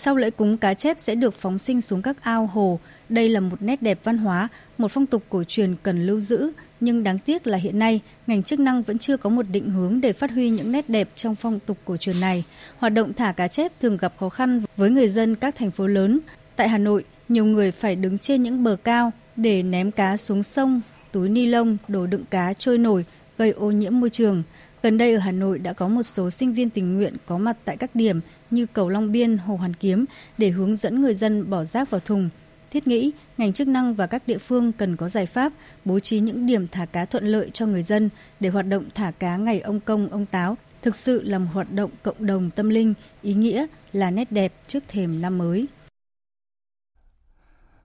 [0.01, 2.81] sau lễ cúng cá chép sẽ được phóng sinh xuống các ao hồ.
[3.09, 4.49] Đây là một nét đẹp văn hóa,
[4.79, 6.51] một phong tục cổ truyền cần lưu giữ,
[6.81, 10.01] nhưng đáng tiếc là hiện nay ngành chức năng vẫn chưa có một định hướng
[10.01, 12.45] để phát huy những nét đẹp trong phong tục cổ truyền này.
[12.79, 15.87] Hoạt động thả cá chép thường gặp khó khăn với người dân các thành phố
[15.87, 16.21] lớn.
[16.57, 20.43] Tại Hà Nội, nhiều người phải đứng trên những bờ cao để ném cá xuống
[20.43, 20.81] sông,
[21.13, 23.05] túi ni lông, đồ đựng cá trôi nổi
[23.39, 24.43] gây ô nhiễm môi trường.
[24.83, 27.57] Gần đây ở Hà Nội đã có một số sinh viên tình nguyện có mặt
[27.65, 28.21] tại các điểm
[28.51, 30.05] như cầu Long Biên, Hồ Hoàn Kiếm
[30.39, 32.31] để hướng dẫn người dân bỏ rác vào thùng.
[32.71, 35.53] Thiết nghĩ, ngành chức năng và các địa phương cần có giải pháp
[35.85, 38.11] bố trí những điểm thả cá thuận lợi cho người dân
[38.41, 41.73] để hoạt động thả cá ngày ông công, ông táo thực sự là một hoạt
[41.73, 45.67] động cộng đồng tâm linh, ý nghĩa là nét đẹp trước thềm năm mới.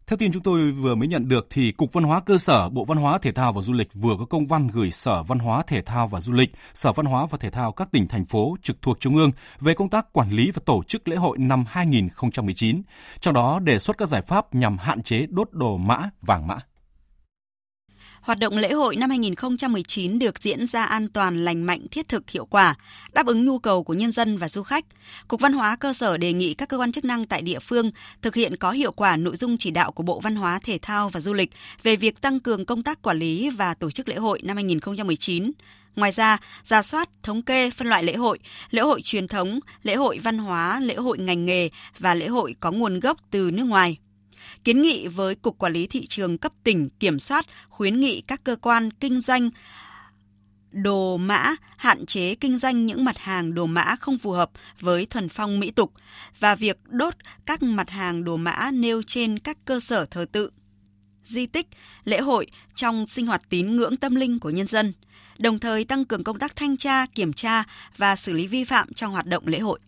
[0.08, 2.86] Theo tin chúng tôi vừa mới nhận được thì Cục Văn hóa cơ sở, Bộ
[2.86, 5.64] Văn hóa Thể thao và Du lịch vừa có công văn gửi Sở Văn hóa
[5.68, 8.56] Thể thao và Du lịch, Sở Văn hóa và Thể thao các tỉnh thành phố
[8.62, 11.66] trực thuộc Trung ương về công tác quản lý và tổ chức lễ hội năm
[11.68, 12.82] 2019,
[13.20, 16.58] trong đó đề xuất các giải pháp nhằm hạn chế đốt đồ mã, vàng mã
[18.24, 22.30] hoạt động lễ hội năm 2019 được diễn ra an toàn, lành mạnh, thiết thực,
[22.30, 22.76] hiệu quả,
[23.14, 24.86] đáp ứng nhu cầu của nhân dân và du khách.
[25.28, 27.92] Cục Văn hóa cơ sở đề nghị các cơ quan chức năng tại địa phương
[28.22, 31.10] thực hiện có hiệu quả nội dung chỉ đạo của Bộ Văn hóa, Thể thao
[31.10, 31.50] và Du lịch
[31.84, 35.52] về việc tăng cường công tác quản lý và tổ chức lễ hội năm 2019.
[35.96, 38.40] Ngoài ra, ra soát, thống kê, phân loại lễ hội,
[38.72, 41.70] lễ hội truyền thống, lễ hội văn hóa, lễ hội ngành nghề
[42.00, 43.98] và lễ hội có nguồn gốc từ nước ngoài
[44.64, 48.44] kiến nghị với Cục Quản lý Thị trường cấp tỉnh kiểm soát, khuyến nghị các
[48.44, 49.50] cơ quan kinh doanh
[50.72, 55.06] đồ mã hạn chế kinh doanh những mặt hàng đồ mã không phù hợp với
[55.06, 55.94] thuần phong mỹ tục
[56.40, 57.14] và việc đốt
[57.46, 60.50] các mặt hàng đồ mã nêu trên các cơ sở thờ tự,
[61.26, 61.68] di tích,
[62.04, 64.94] lễ hội trong sinh hoạt tín ngưỡng tâm linh của nhân dân,
[65.38, 67.64] đồng thời tăng cường công tác thanh tra, kiểm tra
[67.98, 69.80] và xử lý vi phạm trong hoạt động lễ hội.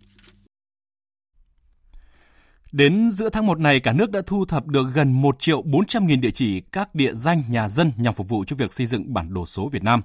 [2.76, 6.08] Đến giữa tháng 1 này, cả nước đã thu thập được gần 1 triệu 400
[6.08, 9.14] nghìn địa chỉ các địa danh nhà dân nhằm phục vụ cho việc xây dựng
[9.14, 10.02] bản đồ số Việt Nam.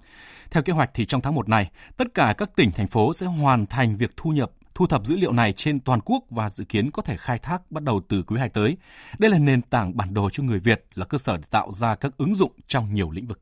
[0.51, 3.27] Theo kế hoạch thì trong tháng 1 này, tất cả các tỉnh, thành phố sẽ
[3.27, 6.65] hoàn thành việc thu nhập thu thập dữ liệu này trên toàn quốc và dự
[6.65, 8.77] kiến có thể khai thác bắt đầu từ quý 2 tới.
[9.19, 11.95] Đây là nền tảng bản đồ cho người Việt, là cơ sở để tạo ra
[11.95, 13.41] các ứng dụng trong nhiều lĩnh vực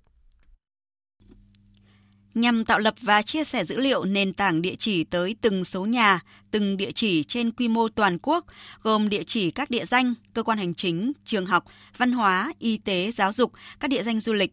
[2.41, 5.85] nhằm tạo lập và chia sẻ dữ liệu nền tảng địa chỉ tới từng số
[5.87, 6.21] nhà,
[6.51, 8.45] từng địa chỉ trên quy mô toàn quốc,
[8.83, 11.65] gồm địa chỉ các địa danh, cơ quan hành chính, trường học,
[11.97, 14.53] văn hóa, y tế, giáo dục, các địa danh du lịch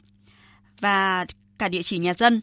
[0.79, 1.25] và
[1.57, 2.41] cả địa chỉ nhà dân,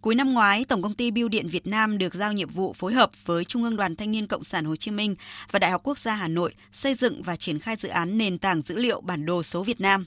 [0.00, 2.92] Cuối năm ngoái, Tổng công ty Bưu điện Việt Nam được giao nhiệm vụ phối
[2.92, 5.14] hợp với Trung ương Đoàn Thanh niên Cộng sản Hồ Chí Minh
[5.50, 8.38] và Đại học Quốc gia Hà Nội xây dựng và triển khai dự án nền
[8.38, 10.04] tảng dữ liệu bản đồ số Việt Nam.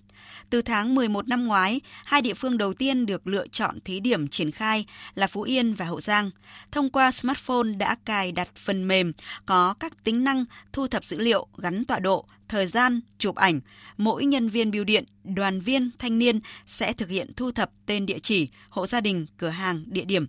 [0.49, 4.27] Từ tháng 11 năm ngoái, hai địa phương đầu tiên được lựa chọn thí điểm
[4.27, 4.85] triển khai
[5.15, 6.31] là Phú Yên và Hậu Giang.
[6.71, 9.13] Thông qua smartphone đã cài đặt phần mềm
[9.45, 13.59] có các tính năng thu thập dữ liệu gắn tọa độ, thời gian, chụp ảnh,
[13.97, 18.05] mỗi nhân viên bưu điện, đoàn viên, thanh niên sẽ thực hiện thu thập tên
[18.05, 20.27] địa chỉ, hộ gia đình, cửa hàng, địa điểm.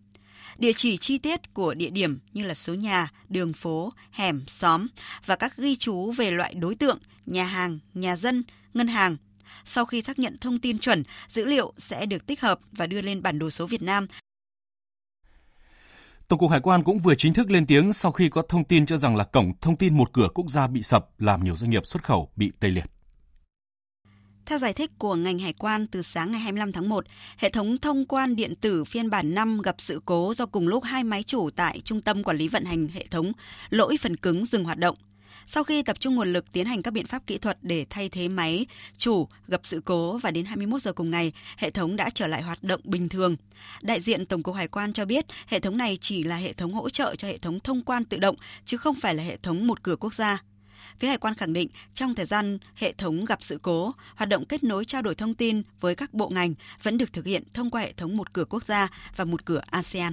[0.59, 4.87] Địa chỉ chi tiết của địa điểm như là số nhà, đường phố, hẻm, xóm
[5.27, 8.43] và các ghi chú về loại đối tượng, nhà hàng, nhà dân,
[8.75, 9.17] ngân hàng.
[9.65, 13.03] Sau khi xác nhận thông tin chuẩn, dữ liệu sẽ được tích hợp và đưa
[13.03, 14.07] lên bản đồ số Việt Nam
[16.33, 18.87] Tổng cục Hải quan cũng vừa chính thức lên tiếng sau khi có thông tin
[18.87, 21.71] cho rằng là cổng thông tin một cửa quốc gia bị sập làm nhiều doanh
[21.71, 22.85] nghiệp xuất khẩu bị tê liệt.
[24.47, 27.05] Theo giải thích của ngành hải quan từ sáng ngày 25 tháng 1,
[27.39, 30.85] hệ thống thông quan điện tử phiên bản 5 gặp sự cố do cùng lúc
[30.85, 33.33] hai máy chủ tại Trung tâm Quản lý vận hành hệ thống
[33.71, 34.95] lỗi phần cứng dừng hoạt động.
[35.47, 38.09] Sau khi tập trung nguồn lực tiến hành các biện pháp kỹ thuật để thay
[38.09, 38.67] thế máy
[38.99, 42.43] chủ gặp sự cố và đến 21 giờ cùng ngày, hệ thống đã trở lại
[42.43, 43.37] hoạt động bình thường.
[43.83, 46.73] Đại diện Tổng cục Hải quan cho biết, hệ thống này chỉ là hệ thống
[46.73, 49.67] hỗ trợ cho hệ thống thông quan tự động chứ không phải là hệ thống
[49.67, 50.43] một cửa quốc gia.
[50.99, 54.45] Phía Hải quan khẳng định trong thời gian hệ thống gặp sự cố, hoạt động
[54.45, 57.71] kết nối trao đổi thông tin với các bộ ngành vẫn được thực hiện thông
[57.71, 60.13] qua hệ thống một cửa quốc gia và một cửa ASEAN.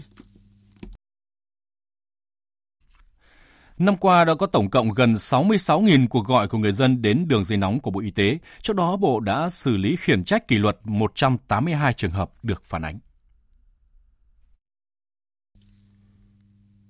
[3.79, 7.45] Năm qua đã có tổng cộng gần 66.000 cuộc gọi của người dân đến đường
[7.45, 8.37] dây nóng của Bộ Y tế.
[8.61, 12.81] Trước đó, Bộ đã xử lý khiển trách kỷ luật 182 trường hợp được phản
[12.81, 12.99] ánh.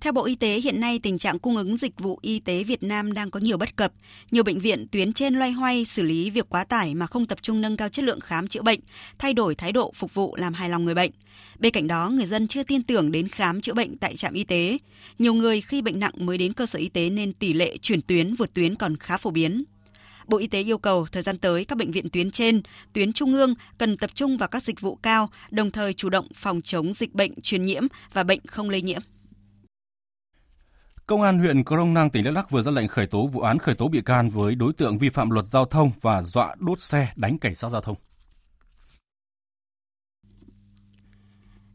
[0.00, 2.82] Theo Bộ Y tế, hiện nay tình trạng cung ứng dịch vụ y tế Việt
[2.82, 3.92] Nam đang có nhiều bất cập.
[4.30, 7.38] Nhiều bệnh viện tuyến trên loay hoay xử lý việc quá tải mà không tập
[7.42, 8.80] trung nâng cao chất lượng khám chữa bệnh,
[9.18, 11.10] thay đổi thái độ phục vụ làm hài lòng người bệnh.
[11.58, 14.44] Bên cạnh đó, người dân chưa tin tưởng đến khám chữa bệnh tại trạm y
[14.44, 14.78] tế.
[15.18, 18.02] Nhiều người khi bệnh nặng mới đến cơ sở y tế nên tỷ lệ chuyển
[18.02, 19.64] tuyến vượt tuyến còn khá phổ biến.
[20.26, 23.32] Bộ Y tế yêu cầu thời gian tới các bệnh viện tuyến trên, tuyến trung
[23.32, 26.92] ương cần tập trung vào các dịch vụ cao, đồng thời chủ động phòng chống
[26.92, 27.82] dịch bệnh truyền nhiễm
[28.12, 29.00] và bệnh không lây nhiễm.
[31.10, 33.58] Công an huyện Crong Năng, tỉnh Đắk Lắk vừa ra lệnh khởi tố vụ án
[33.58, 36.80] khởi tố bị can với đối tượng vi phạm luật giao thông và dọa đốt
[36.80, 37.96] xe đánh cảnh sát giao thông.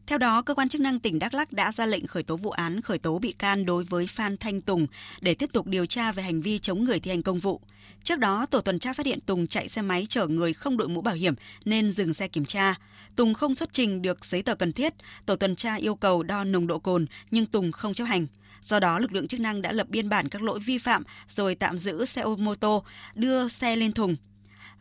[0.08, 2.52] Theo đó, cơ quan chức năng tỉnh Đắk Lắc đã ra lệnh khởi tố vụ
[2.52, 4.88] án khởi tố bị can đối với Phan Thanh Tùng
[5.22, 7.62] để tiếp tục điều tra về hành vi chống người thi hành công vụ.
[8.04, 10.88] Trước đó, tổ tuần tra phát hiện Tùng chạy xe máy chở người không đội
[10.88, 11.34] mũ bảo hiểm
[11.66, 12.76] nên dừng xe kiểm tra.
[13.16, 14.94] Tùng không xuất trình được giấy tờ cần thiết,
[15.26, 18.28] tổ tuần tra yêu cầu đo nồng độ cồn nhưng Tùng không chấp hành.
[18.62, 21.56] Do đó, lực lượng chức năng đã lập biên bản các lỗi vi phạm rồi
[21.56, 22.84] tạm giữ xe ô mô tô,
[23.16, 24.16] đưa xe lên thùng.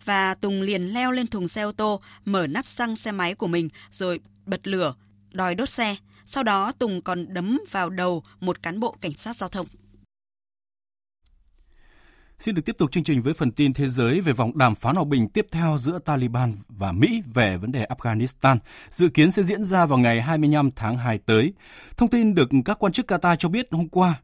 [0.05, 3.47] Và Tùng liền leo lên thùng xe ô tô, mở nắp xăng xe máy của
[3.47, 4.95] mình rồi bật lửa,
[5.35, 5.97] đòi đốt xe.
[6.25, 9.67] Sau đó Tùng còn đấm vào đầu một cán bộ cảnh sát giao thông.
[12.39, 14.95] Xin được tiếp tục chương trình với phần tin thế giới về vòng đàm phán
[14.95, 18.59] hòa bình tiếp theo giữa Taliban và Mỹ về vấn đề Afghanistan,
[18.91, 21.53] dự kiến sẽ diễn ra vào ngày 25 tháng 2 tới.
[21.97, 24.21] Thông tin được các quan chức Qatar cho biết hôm qua,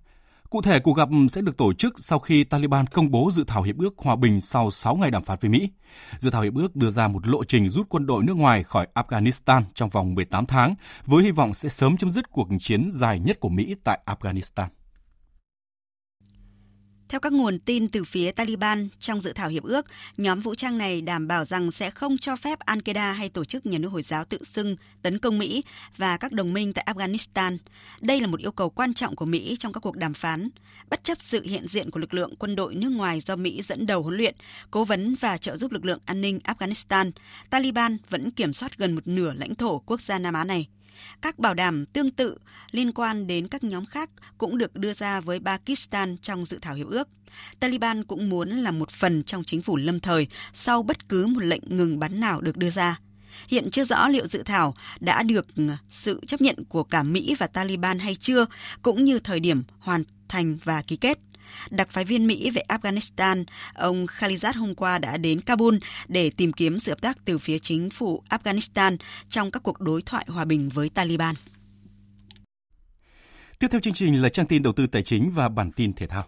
[0.51, 3.63] Cụ thể, cuộc gặp sẽ được tổ chức sau khi Taliban công bố dự thảo
[3.63, 5.71] hiệp ước hòa bình sau 6 ngày đàm phán với Mỹ.
[6.19, 8.87] Dự thảo hiệp ước đưa ra một lộ trình rút quân đội nước ngoài khỏi
[8.95, 10.75] Afghanistan trong vòng 18 tháng,
[11.07, 14.67] với hy vọng sẽ sớm chấm dứt cuộc chiến dài nhất của Mỹ tại Afghanistan.
[17.11, 19.87] Theo các nguồn tin từ phía Taliban, trong dự thảo hiệp ước,
[20.17, 23.67] nhóm vũ trang này đảm bảo rằng sẽ không cho phép Al-Qaeda hay tổ chức
[23.67, 25.65] nhà nước Hồi giáo tự xưng tấn công Mỹ
[25.97, 27.59] và các đồng minh tại Afghanistan.
[28.01, 30.49] Đây là một yêu cầu quan trọng của Mỹ trong các cuộc đàm phán.
[30.91, 33.87] Bất chấp sự hiện diện của lực lượng quân đội nước ngoài do Mỹ dẫn
[33.87, 34.35] đầu huấn luyện,
[34.71, 37.11] cố vấn và trợ giúp lực lượng an ninh Afghanistan,
[37.51, 40.69] Taliban vẫn kiểm soát gần một nửa lãnh thổ quốc gia Nam Á này.
[41.21, 42.39] Các bảo đảm tương tự
[42.71, 46.75] liên quan đến các nhóm khác cũng được đưa ra với Pakistan trong dự thảo
[46.75, 47.09] hiệp ước.
[47.61, 51.45] Taliban cũng muốn là một phần trong chính phủ lâm thời sau bất cứ một
[51.45, 52.99] lệnh ngừng bắn nào được đưa ra.
[53.49, 55.47] Hiện chưa rõ liệu dự thảo đã được
[55.91, 58.47] sự chấp nhận của cả Mỹ và Taliban hay chưa,
[58.83, 61.19] cũng như thời điểm hoàn thành và ký kết.
[61.71, 63.45] Đặc phái viên Mỹ về Afghanistan,
[63.75, 65.77] ông Khalizad hôm qua đã đến Kabul
[66.09, 68.97] để tìm kiếm sự hợp tác từ phía chính phủ Afghanistan
[69.29, 71.35] trong các cuộc đối thoại hòa bình với Taliban.
[73.59, 76.07] Tiếp theo chương trình là trang tin đầu tư tài chính và bản tin thể
[76.07, 76.25] thao.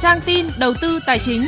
[0.00, 1.42] Trang tin đầu tư tài chính.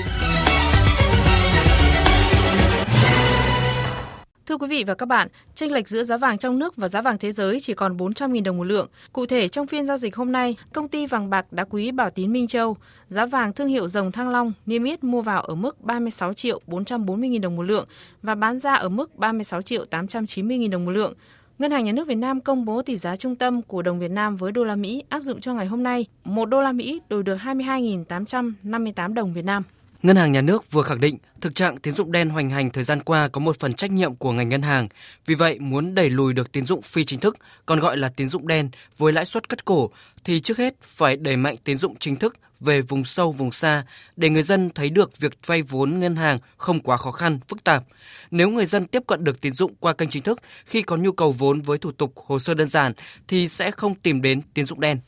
[4.48, 7.02] Thưa quý vị và các bạn, chênh lệch giữa giá vàng trong nước và giá
[7.02, 8.88] vàng thế giới chỉ còn 400.000 đồng một lượng.
[9.12, 12.10] Cụ thể, trong phiên giao dịch hôm nay, công ty vàng bạc đá quý Bảo
[12.10, 12.76] Tín Minh Châu,
[13.06, 16.60] giá vàng thương hiệu dòng Thăng Long niêm yết mua vào ở mức 36 triệu
[16.66, 17.86] 440 000 đồng một lượng
[18.22, 21.14] và bán ra ở mức 36 triệu 890 000 đồng một lượng.
[21.58, 24.10] Ngân hàng Nhà nước Việt Nam công bố tỷ giá trung tâm của đồng Việt
[24.10, 27.00] Nam với đô la Mỹ áp dụng cho ngày hôm nay, 1 đô la Mỹ
[27.08, 29.62] đổi được 22.858 đồng Việt Nam.
[30.02, 32.84] Ngân hàng Nhà nước vừa khẳng định thực trạng tín dụng đen hoành hành thời
[32.84, 34.88] gian qua có một phần trách nhiệm của ngành ngân hàng.
[35.26, 37.36] Vì vậy, muốn đẩy lùi được tín dụng phi chính thức,
[37.66, 39.90] còn gọi là tín dụng đen với lãi suất cắt cổ,
[40.24, 43.84] thì trước hết phải đẩy mạnh tín dụng chính thức về vùng sâu, vùng xa
[44.16, 47.64] để người dân thấy được việc vay vốn ngân hàng không quá khó khăn, phức
[47.64, 47.84] tạp.
[48.30, 51.12] Nếu người dân tiếp cận được tín dụng qua kênh chính thức khi có nhu
[51.12, 52.92] cầu vốn với thủ tục hồ sơ đơn giản
[53.28, 55.00] thì sẽ không tìm đến tín dụng đen.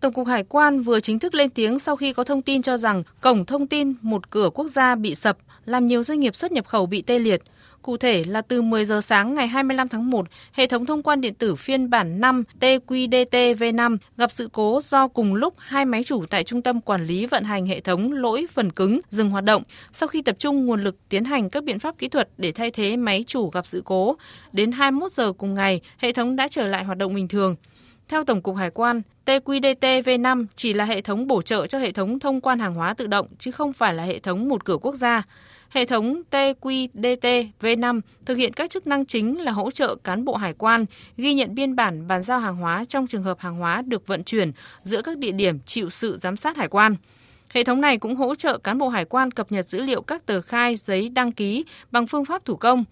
[0.00, 2.76] Tổng cục Hải quan vừa chính thức lên tiếng sau khi có thông tin cho
[2.76, 6.52] rằng cổng thông tin một cửa quốc gia bị sập, làm nhiều doanh nghiệp xuất
[6.52, 7.42] nhập khẩu bị tê liệt.
[7.82, 11.20] Cụ thể là từ 10 giờ sáng ngày 25 tháng 1, hệ thống thông quan
[11.20, 16.26] điện tử phiên bản 5 TQDT-V5 gặp sự cố do cùng lúc hai máy chủ
[16.30, 19.62] tại Trung tâm Quản lý vận hành hệ thống lỗi phần cứng dừng hoạt động
[19.92, 22.70] sau khi tập trung nguồn lực tiến hành các biện pháp kỹ thuật để thay
[22.70, 24.16] thế máy chủ gặp sự cố.
[24.52, 27.56] Đến 21 giờ cùng ngày, hệ thống đã trở lại hoạt động bình thường.
[28.08, 31.92] Theo Tổng cục Hải quan, TQDT V5 chỉ là hệ thống bổ trợ cho hệ
[31.92, 34.76] thống thông quan hàng hóa tự động chứ không phải là hệ thống một cửa
[34.76, 35.22] quốc gia.
[35.68, 40.36] Hệ thống TQDT V5 thực hiện các chức năng chính là hỗ trợ cán bộ
[40.36, 40.84] hải quan
[41.16, 44.24] ghi nhận biên bản bàn giao hàng hóa trong trường hợp hàng hóa được vận
[44.24, 44.52] chuyển
[44.82, 46.96] giữa các địa điểm chịu sự giám sát hải quan.
[47.50, 50.26] Hệ thống này cũng hỗ trợ cán bộ hải quan cập nhật dữ liệu các
[50.26, 52.84] tờ khai giấy đăng ký bằng phương pháp thủ công.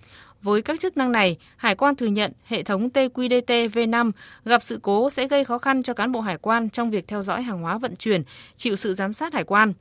[0.44, 4.12] Với các chức năng này, Hải quan thừa nhận hệ thống TQDT V5
[4.44, 7.22] gặp sự cố sẽ gây khó khăn cho cán bộ hải quan trong việc theo
[7.22, 8.22] dõi hàng hóa vận chuyển,
[8.56, 9.72] chịu sự giám sát hải quan.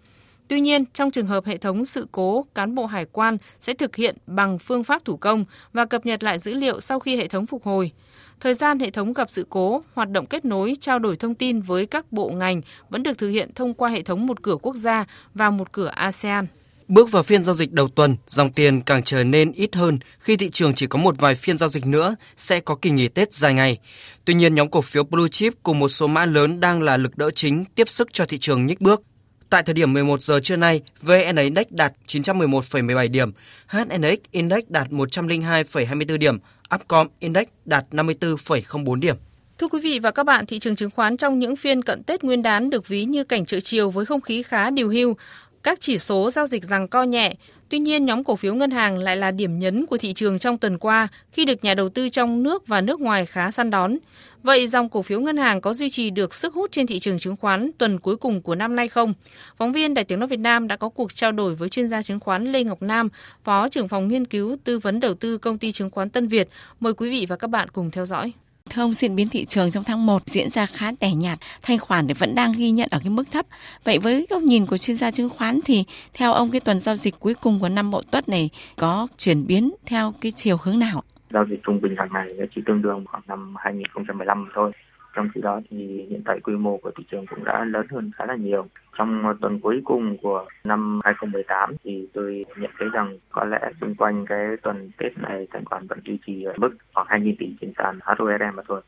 [0.48, 3.96] Tuy nhiên, trong trường hợp hệ thống sự cố, cán bộ hải quan sẽ thực
[3.96, 7.28] hiện bằng phương pháp thủ công và cập nhật lại dữ liệu sau khi hệ
[7.28, 7.92] thống phục hồi.
[8.40, 11.62] Thời gian hệ thống gặp sự cố, hoạt động kết nối, trao đổi thông tin
[11.62, 14.76] với các bộ ngành vẫn được thực hiện thông qua hệ thống một cửa quốc
[14.76, 16.48] gia và một cửa ASEAN.
[16.94, 20.38] Bước vào phiên giao dịch đầu tuần, dòng tiền càng trở nên ít hơn khi
[20.38, 23.34] thị trường chỉ có một vài phiên giao dịch nữa sẽ có kỳ nghỉ Tết
[23.34, 23.78] dài ngày.
[24.26, 27.18] Tuy nhiên, nhóm cổ phiếu Blue Chip cùng một số mã lớn đang là lực
[27.18, 29.02] đỡ chính tiếp sức cho thị trường nhích bước.
[29.50, 33.32] Tại thời điểm 11 giờ trưa nay, VN Index đạt 911,17 điểm,
[33.68, 36.38] HNX Index đạt 102,24 điểm,
[36.76, 39.16] Upcom Index đạt 54,04 điểm.
[39.58, 42.24] Thưa quý vị và các bạn, thị trường chứng khoán trong những phiên cận Tết
[42.24, 45.16] Nguyên đán được ví như cảnh chợ chiều với không khí khá điều hưu.
[45.64, 47.34] Các chỉ số giao dịch rằng co nhẹ,
[47.70, 50.58] tuy nhiên nhóm cổ phiếu ngân hàng lại là điểm nhấn của thị trường trong
[50.58, 53.98] tuần qua khi được nhà đầu tư trong nước và nước ngoài khá săn đón.
[54.44, 57.20] Vậy dòng cổ phiếu ngân hàng có duy trì được sức hút trên thị trường
[57.20, 59.14] chứng khoán tuần cuối cùng của năm nay không?
[59.58, 62.02] Phóng viên Đài Tiếng nói Việt Nam đã có cuộc trao đổi với chuyên gia
[62.02, 63.10] chứng khoán Lê Ngọc Nam,
[63.44, 66.50] Phó trưởng phòng nghiên cứu tư vấn đầu tư công ty chứng khoán Tân Việt.
[66.80, 68.34] Mời quý vị và các bạn cùng theo dõi.
[68.70, 71.80] Thưa ông, diễn biến thị trường trong tháng 1 diễn ra khá tẻ nhạt, thanh
[71.80, 73.46] khoản thì vẫn đang ghi nhận ở cái mức thấp.
[73.84, 75.84] Vậy với góc nhìn của chuyên gia chứng khoán thì
[76.14, 79.48] theo ông cái tuần giao dịch cuối cùng của năm Mậu Tuất này có chuyển
[79.48, 81.04] biến theo cái chiều hướng nào?
[81.34, 84.72] Giao dịch trung bình hàng ngày chỉ tương đương khoảng năm 2015 thôi.
[85.16, 88.12] Trong khi đó thì hiện tại quy mô của thị trường cũng đã lớn hơn
[88.16, 88.66] khá là nhiều.
[88.98, 93.96] Trong tuần cuối cùng của năm 2018 thì tôi nhận thấy rằng có lẽ xung
[93.96, 97.46] quanh cái tuần Tết này thanh khoản vẫn duy trì ở mức khoảng 2.000 tỷ
[97.62, 98.82] trên sàn HORM mà thôi.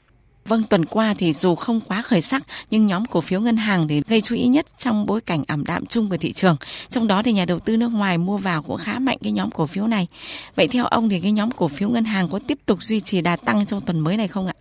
[0.47, 3.88] Vâng, tuần qua thì dù không quá khởi sắc nhưng nhóm cổ phiếu ngân hàng
[3.88, 6.55] thì gây chú ý nhất trong bối cảnh ẩm đạm chung của thị trường.
[6.89, 9.51] Trong đó thì nhà đầu tư nước ngoài mua vào cũng khá mạnh cái nhóm
[9.51, 10.07] cổ phiếu này.
[10.55, 13.21] Vậy theo ông thì cái nhóm cổ phiếu ngân hàng có tiếp tục duy trì
[13.21, 14.53] đà tăng trong tuần mới này không ạ?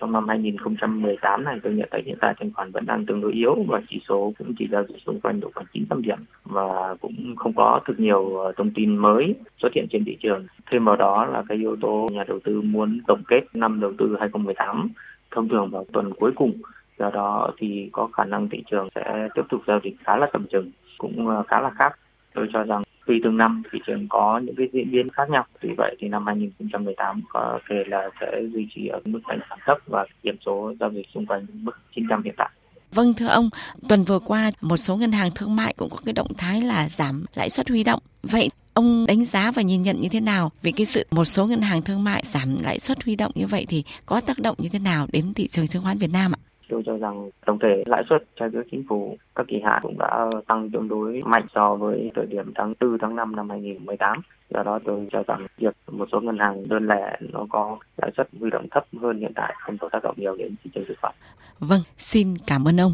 [0.00, 3.32] Trong năm 2018 này tôi nhận thấy hiện tại thanh khoản vẫn đang tương đối
[3.32, 6.94] yếu và chỉ số cũng chỉ giao dịch xung quanh độ khoảng 900 điểm và
[7.00, 10.46] cũng không có thực nhiều ờ, thông tin mới xuất hiện trên thị trường.
[10.72, 13.92] Thêm vào đó là cái yếu tố nhà đầu tư muốn tổng kết năm đầu
[13.98, 14.88] tư 2018
[15.30, 16.52] thông thường vào tuần cuối cùng
[16.98, 20.26] do đó thì có khả năng thị trường sẽ tiếp tục giao dịch khá là
[20.32, 21.98] tầm chừng, cũng ờ, khá là khác
[22.34, 25.46] tôi cho rằng tùy từng năm thị trường có những cái diễn biến khác nhau.
[25.60, 29.58] Vì vậy thì năm 2018 có thể là sẽ duy trì ở mức tăng trưởng
[29.66, 32.50] thấp và điểm số giao dịch xung quanh mức 900 hiện tại.
[32.92, 33.50] Vâng thưa ông,
[33.88, 36.88] tuần vừa qua một số ngân hàng thương mại cũng có cái động thái là
[36.88, 38.00] giảm lãi suất huy động.
[38.22, 41.46] Vậy ông đánh giá và nhìn nhận như thế nào về cái sự một số
[41.46, 44.56] ngân hàng thương mại giảm lãi suất huy động như vậy thì có tác động
[44.58, 46.49] như thế nào đến thị trường chứng khoán Việt Nam ạ?
[46.70, 49.98] Tôi cho rằng tổng thể lãi suất trái phiếu chính phủ các kỳ hạn cũng
[49.98, 54.20] đã tăng tương đối mạnh so với thời điểm tháng 4 tháng 5 năm 2018.
[54.50, 58.10] Do đó tôi cho rằng việc một số ngân hàng đơn lẻ nó có lãi
[58.16, 60.84] suất huy động thấp hơn hiện tại không có tác động nhiều đến thị trường
[60.88, 61.14] chứng khoán.
[61.58, 62.92] Vâng, xin cảm ơn ông.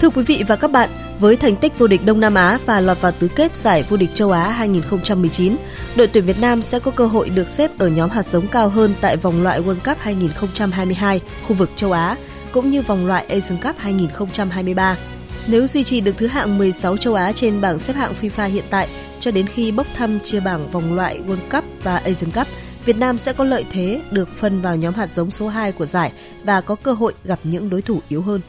[0.00, 0.88] Thưa quý vị và các bạn,
[1.20, 3.96] với thành tích vô địch Đông Nam Á và lọt vào tứ kết giải vô
[3.96, 5.56] địch châu Á 2019,
[5.96, 8.68] đội tuyển Việt Nam sẽ có cơ hội được xếp ở nhóm hạt giống cao
[8.68, 12.16] hơn tại vòng loại World Cup 2022 khu vực châu Á
[12.52, 14.96] cũng như vòng loại Asian Cup 2023.
[15.46, 18.64] Nếu duy trì được thứ hạng 16 châu Á trên bảng xếp hạng FIFA hiện
[18.70, 18.88] tại
[19.20, 22.46] cho đến khi bốc thăm chia bảng vòng loại World Cup và Asian Cup,
[22.84, 25.86] Việt Nam sẽ có lợi thế được phân vào nhóm hạt giống số 2 của
[25.86, 26.12] giải
[26.44, 28.40] và có cơ hội gặp những đối thủ yếu hơn.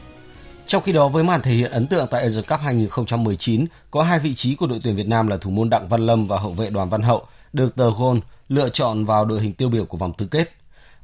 [0.72, 4.18] Trong khi đó với màn thể hiện ấn tượng tại Asian Cup 2019, có hai
[4.18, 6.52] vị trí của đội tuyển Việt Nam là thủ môn Đặng Văn Lâm và hậu
[6.52, 8.18] vệ Đoàn Văn Hậu được tờ Goal
[8.48, 10.52] lựa chọn vào đội hình tiêu biểu của vòng tứ kết.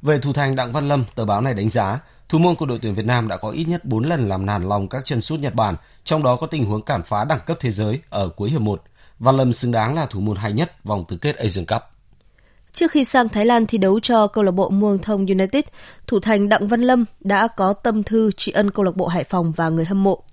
[0.01, 1.99] Về thủ thành Đặng Văn Lâm, tờ báo này đánh giá
[2.29, 4.63] thủ môn của đội tuyển Việt Nam đã có ít nhất 4 lần làm nản
[4.63, 7.57] lòng các chân sút Nhật Bản, trong đó có tình huống cản phá đẳng cấp
[7.59, 8.83] thế giới ở cuối hiệp 1.
[9.19, 11.81] Văn Lâm xứng đáng là thủ môn hay nhất vòng tứ kết Asian Cup.
[12.71, 15.63] Trước khi sang Thái Lan thi đấu cho câu lạc bộ Muang Thong United,
[16.07, 19.23] thủ thành Đặng Văn Lâm đã có tâm thư tri ân câu lạc bộ Hải
[19.23, 20.23] Phòng và người hâm mộ.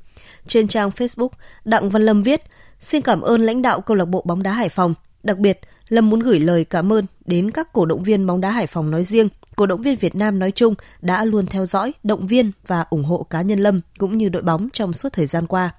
[0.46, 1.28] Trên trang Facebook,
[1.64, 2.42] Đặng Văn Lâm viết:
[2.80, 6.10] "Xin cảm ơn lãnh đạo câu lạc bộ bóng đá Hải Phòng, đặc biệt Lâm
[6.10, 9.04] muốn gửi lời cảm ơn đến các cổ động viên bóng đá Hải Phòng nói
[9.04, 12.84] riêng, cổ động viên Việt Nam nói chung đã luôn theo dõi, động viên và
[12.90, 15.74] ủng hộ cá nhân Lâm cũng như đội bóng trong suốt thời gian qua."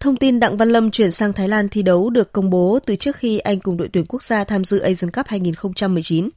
[0.00, 2.96] Thông tin Đặng Văn Lâm chuyển sang Thái Lan thi đấu được công bố từ
[2.96, 6.28] trước khi anh cùng đội tuyển quốc gia tham dự Asian Cup 2019.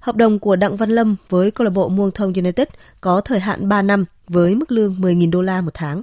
[0.00, 2.68] Hợp đồng của Đặng Văn Lâm với câu lạc bộ Muang Thong United
[3.00, 6.02] có thời hạn 3 năm với mức lương 10.000 đô la một tháng.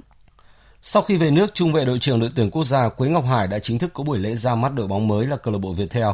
[0.82, 3.46] Sau khi về nước, trung vệ đội trưởng đội tuyển quốc gia Quế Ngọc Hải
[3.46, 5.72] đã chính thức có buổi lễ ra mắt đội bóng mới là câu lạc bộ
[5.72, 6.08] Viettel.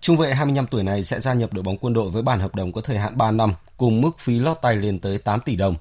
[0.00, 2.54] Trung vệ 25 tuổi này sẽ gia nhập đội bóng quân đội với bản hợp
[2.54, 5.56] đồng có thời hạn 3 năm cùng mức phí lót tay lên tới 8 tỷ
[5.56, 5.76] đồng.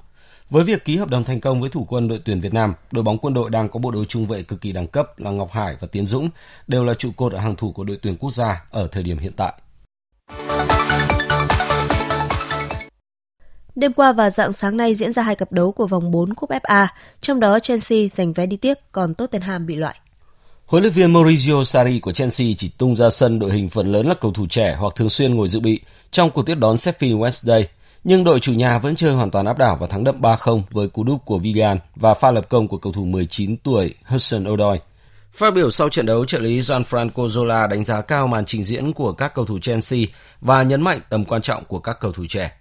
[0.49, 3.03] Với việc ký hợp đồng thành công với thủ quân đội tuyển Việt Nam, đội
[3.03, 5.51] bóng quân đội đang có bộ đôi trung vệ cực kỳ đẳng cấp là Ngọc
[5.51, 6.29] Hải và Tiến Dũng,
[6.67, 9.17] đều là trụ cột ở hàng thủ của đội tuyển quốc gia ở thời điểm
[9.17, 9.53] hiện tại.
[13.75, 16.49] Đêm qua và dạng sáng nay diễn ra hai cặp đấu của vòng 4 cúp
[16.49, 16.87] FA,
[17.21, 19.95] trong đó Chelsea giành vé đi tiếp, còn Tottenham bị loại.
[20.65, 24.07] Huấn luyện viên Maurizio Sarri của Chelsea chỉ tung ra sân đội hình phần lớn
[24.07, 25.79] là cầu thủ trẻ hoặc thường xuyên ngồi dự bị
[26.11, 27.63] trong cuộc tiếp đón Sheffield Wednesday
[28.03, 30.87] nhưng đội chủ nhà vẫn chơi hoàn toàn áp đảo và thắng đậm 3-0 với
[30.87, 34.79] cú đúp của Vigan và pha lập công của cầu thủ 19 tuổi Hudson Odoi.
[35.33, 38.93] Phát biểu sau trận đấu, trợ lý Gianfranco Zola đánh giá cao màn trình diễn
[38.93, 39.99] của các cầu thủ Chelsea
[40.41, 42.58] và nhấn mạnh tầm quan trọng của các cầu thủ trẻ.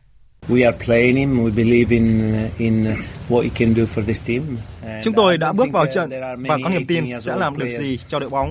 [5.04, 6.10] Chúng tôi đã bước vào trận
[6.48, 8.50] và có niềm tin sẽ làm được gì cho đội bóng.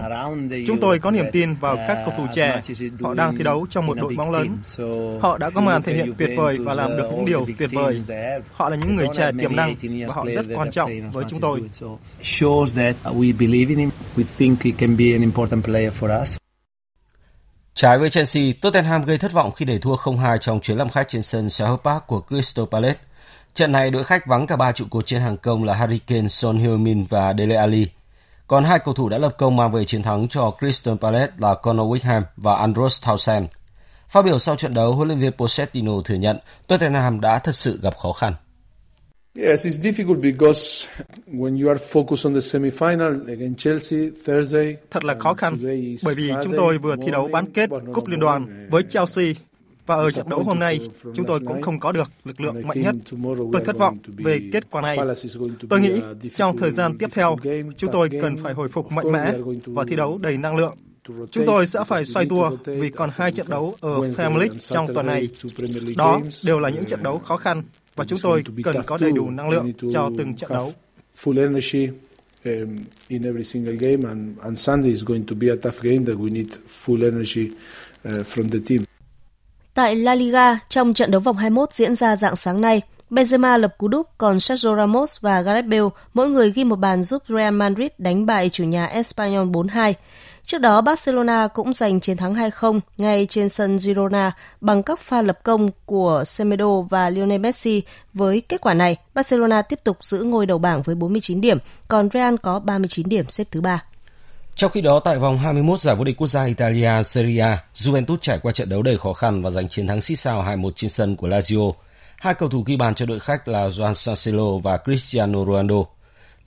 [0.68, 2.62] Chúng tôi có niềm tin vào các cầu thủ trẻ.
[3.02, 4.58] Họ đang thi đấu trong một đội bóng lớn.
[5.22, 8.02] Họ đã có màn thể hiện tuyệt vời và làm được những điều tuyệt vời.
[8.52, 9.76] Họ là những người trẻ tiềm năng
[10.08, 11.62] và họ rất quan trọng với chúng tôi.
[17.78, 21.08] Trái với Chelsea, Tottenham gây thất vọng khi để thua 0-2 trong chuyến làm khách
[21.08, 23.00] trên sân Selhurst Park của Crystal Palace.
[23.54, 26.28] Trận này đội khách vắng cả ba trụ cột trên hàng công là Harry Kane,
[26.28, 27.88] Son Heung-min và Dele Alli.
[28.48, 31.56] Còn hai cầu thủ đã lập công mang về chiến thắng cho Crystal Palace là
[31.56, 33.46] Conor Wickham và Andros Townsend.
[34.10, 37.80] Phát biểu sau trận đấu, huấn luyện viên Pochettino thừa nhận Tottenham đã thật sự
[37.84, 38.34] gặp khó khăn.
[39.38, 40.88] Yes, it's difficult because
[41.28, 44.76] when you are focused on the semi-final against Chelsea Thursday.
[44.92, 45.58] Thật là khó khăn
[46.04, 49.34] bởi vì chúng tôi vừa thi đấu bán kết cúp liên đoàn với Chelsea
[49.86, 50.80] và ở trận đấu hôm nay
[51.16, 52.96] chúng tôi cũng không có được lực lượng mạnh nhất.
[53.54, 54.98] Tôi thất vọng về kết quả này.
[55.70, 56.02] Tôi nghĩ
[56.36, 57.38] trong thời gian tiếp theo
[57.78, 59.34] chúng tôi cần phải hồi phục mạnh mẽ
[59.66, 60.76] và thi đấu đầy năng lượng.
[61.32, 64.88] Chúng tôi sẽ phải xoay tua vì còn hai trận đấu ở Premier League trong
[64.94, 65.30] tuần này.
[65.98, 67.64] Đó đều là những trận đấu khó khăn
[67.98, 70.74] và chúng tôi cần có đầy đủ năng lượng cho từng trận đấu.
[72.46, 76.06] Um, in every single game and, and Sunday is going to be a tough game
[76.06, 77.50] that we need full energy
[78.08, 78.84] uh, from the team.
[79.74, 83.76] Tại La Liga, trong trận đấu vòng 21 diễn ra dạng sáng nay, Benzema lập
[83.78, 87.54] cú đúp, còn Sergio Ramos và Gareth Bale mỗi người ghi một bàn giúp Real
[87.54, 89.94] Madrid đánh bại chủ nhà Espanyol 4-2.
[90.48, 94.32] Trước đó, Barcelona cũng giành chiến thắng 2-0 ngay trên sân Girona
[94.62, 97.84] bằng các pha lập công của Semedo và Lionel Messi.
[98.14, 102.10] Với kết quả này, Barcelona tiếp tục giữ ngôi đầu bảng với 49 điểm, còn
[102.14, 103.84] Real có 39 điểm xếp thứ ba.
[104.56, 108.18] Trong khi đó, tại vòng 21 giải vô địch quốc gia Italia Serie A, Juventus
[108.22, 110.90] trải qua trận đấu đầy khó khăn và giành chiến thắng xích sao 2-1 trên
[110.90, 111.74] sân của Lazio.
[112.16, 115.84] Hai cầu thủ ghi bàn cho đội khách là Juan Cancelo và Cristiano Ronaldo.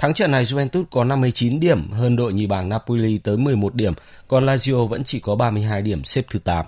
[0.01, 3.93] Thắng trận này Juventus có 59 điểm hơn đội nhì bảng Napoli tới 11 điểm,
[4.29, 6.67] còn Lazio vẫn chỉ có 32 điểm xếp thứ 8.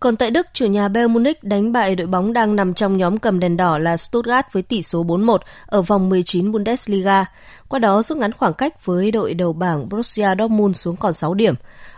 [0.00, 3.16] Còn tại Đức, chủ nhà Bayern Munich đánh bại đội bóng đang nằm trong nhóm
[3.16, 7.24] cầm đèn đỏ là Stuttgart với tỷ số 4-1 ở vòng 19 Bundesliga.
[7.68, 11.34] Qua đó rút ngắn khoảng cách với đội đầu bảng Borussia Dortmund xuống còn 6
[11.34, 11.54] điểm.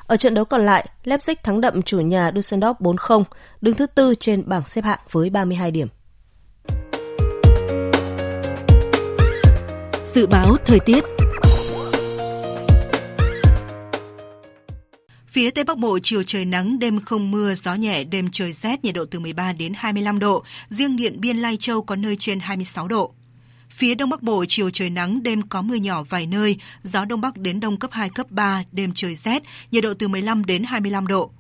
[0.07, 3.25] Ở trận đấu còn lại, Leipzig thắng đậm chủ nhà Düsseldorf 4-0,
[3.61, 5.89] đứng thứ tư trên bảng xếp hạng với 32 điểm.
[10.15, 11.05] Dự báo thời tiết
[15.29, 18.85] Phía Tây Bắc Bộ chiều trời nắng, đêm không mưa, gió nhẹ, đêm trời rét,
[18.85, 20.45] nhiệt độ từ 13 đến 25 độ.
[20.71, 23.15] Riêng Điện Biên Lai Châu có nơi trên 26 độ.
[23.71, 27.21] Phía Đông Bắc Bộ chiều trời nắng, đêm có mưa nhỏ vài nơi, gió Đông
[27.21, 30.65] Bắc đến Đông cấp 2, cấp 3, đêm trời rét, nhiệt độ từ 15 đến
[30.65, 31.31] 25 độ.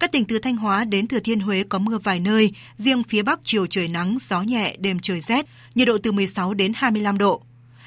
[0.00, 3.22] Các tỉnh từ Thanh Hóa đến Thừa Thiên Huế có mưa vài nơi, riêng phía
[3.22, 7.18] Bắc chiều trời nắng, gió nhẹ, đêm trời rét, nhiệt độ từ 16 đến 25
[7.18, 7.42] độ.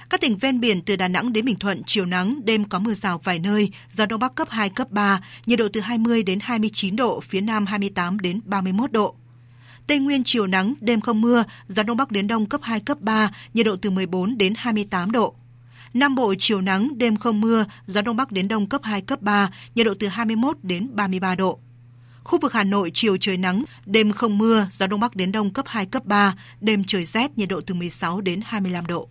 [0.10, 2.94] Các tỉnh ven biển từ Đà Nẵng đến Bình Thuận chiều nắng, đêm có mưa
[2.94, 6.40] rào vài nơi, gió đông bắc cấp 2 cấp 3, nhiệt độ từ 20 đến
[6.42, 9.16] 29 độ, phía Nam 28 đến 31 độ.
[9.88, 13.02] Tây Nguyên chiều nắng, đêm không mưa, gió đông bắc đến đông cấp 2 cấp
[13.02, 15.36] 3, nhiệt độ từ 14 đến 28 độ.
[15.94, 19.22] Nam Bộ chiều nắng, đêm không mưa, gió đông bắc đến đông cấp 2 cấp
[19.22, 21.60] 3, nhiệt độ từ 21 đến 33 độ.
[22.24, 25.54] Khu vực Hà Nội chiều trời nắng, đêm không mưa, gió đông bắc đến đông
[25.54, 29.10] cấp 2 cấp 3, đêm trời rét, nhiệt độ từ 16 đến 25 độ.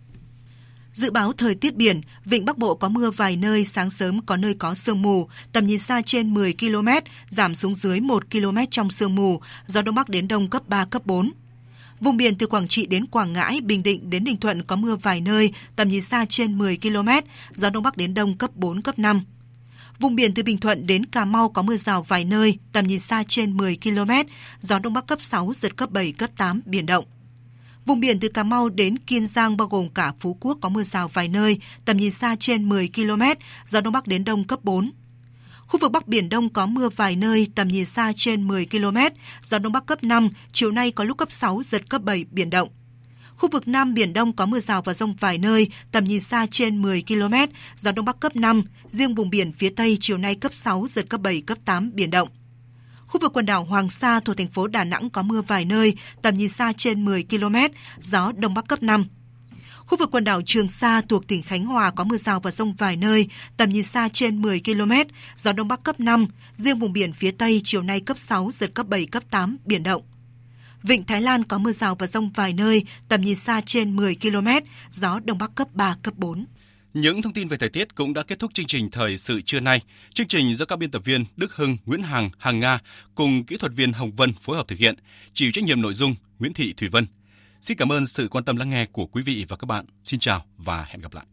[0.93, 4.37] Dự báo thời tiết biển, vịnh Bắc Bộ có mưa vài nơi, sáng sớm có
[4.37, 6.87] nơi có sương mù, tầm nhìn xa trên 10 km,
[7.29, 10.85] giảm xuống dưới 1 km trong sương mù, gió Đông Bắc đến Đông cấp 3,
[10.85, 11.31] cấp 4.
[11.99, 14.95] Vùng biển từ Quảng Trị đến Quảng Ngãi, Bình Định đến Ninh Thuận có mưa
[14.95, 17.09] vài nơi, tầm nhìn xa trên 10 km,
[17.55, 19.21] gió Đông Bắc đến Đông cấp 4, cấp 5.
[19.99, 22.99] Vùng biển từ Bình Thuận đến Cà Mau có mưa rào vài nơi, tầm nhìn
[22.99, 24.11] xa trên 10 km,
[24.61, 27.05] gió Đông Bắc cấp 6, giật cấp 7, cấp 8, biển động.
[27.85, 30.83] Vùng biển từ Cà Mau đến Kiên Giang bao gồm cả Phú Quốc có mưa
[30.83, 33.21] rào vài nơi, tầm nhìn xa trên 10 km,
[33.69, 34.91] gió Đông Bắc đến Đông cấp 4.
[35.67, 38.97] Khu vực Bắc Biển Đông có mưa vài nơi, tầm nhìn xa trên 10 km,
[39.43, 42.49] gió Đông Bắc cấp 5, chiều nay có lúc cấp 6, giật cấp 7, biển
[42.49, 42.69] động.
[43.35, 46.45] Khu vực Nam Biển Đông có mưa rào và rông vài nơi, tầm nhìn xa
[46.51, 47.33] trên 10 km,
[47.77, 51.05] gió Đông Bắc cấp 5, riêng vùng biển phía Tây chiều nay cấp 6, giật
[51.09, 52.29] cấp 7, cấp 8, biển động.
[53.13, 55.93] Khu vực quần đảo Hoàng Sa thuộc thành phố Đà Nẵng có mưa vài nơi,
[56.21, 57.55] tầm nhìn xa trên 10 km,
[58.01, 59.05] gió Đông Bắc cấp 5.
[59.85, 62.73] Khu vực quần đảo Trường Sa thuộc tỉnh Khánh Hòa có mưa rào và rông
[62.73, 64.91] vài nơi, tầm nhìn xa trên 10 km,
[65.35, 68.71] gió Đông Bắc cấp 5, riêng vùng biển phía Tây chiều nay cấp 6, giật
[68.73, 70.03] cấp 7, cấp 8, biển động.
[70.83, 74.15] Vịnh Thái Lan có mưa rào và rông vài nơi, tầm nhìn xa trên 10
[74.15, 74.47] km,
[74.91, 76.45] gió Đông Bắc cấp 3, cấp 4.
[76.93, 79.59] Những thông tin về thời tiết cũng đã kết thúc chương trình Thời sự trưa
[79.59, 79.81] nay.
[80.13, 82.79] Chương trình do các biên tập viên Đức Hưng, Nguyễn Hằng, Hằng Nga
[83.15, 84.95] cùng kỹ thuật viên Hồng Vân phối hợp thực hiện,
[85.33, 87.05] chịu trách nhiệm nội dung Nguyễn Thị Thủy Vân.
[87.61, 89.85] Xin cảm ơn sự quan tâm lắng nghe của quý vị và các bạn.
[90.03, 91.25] Xin chào và hẹn gặp lại.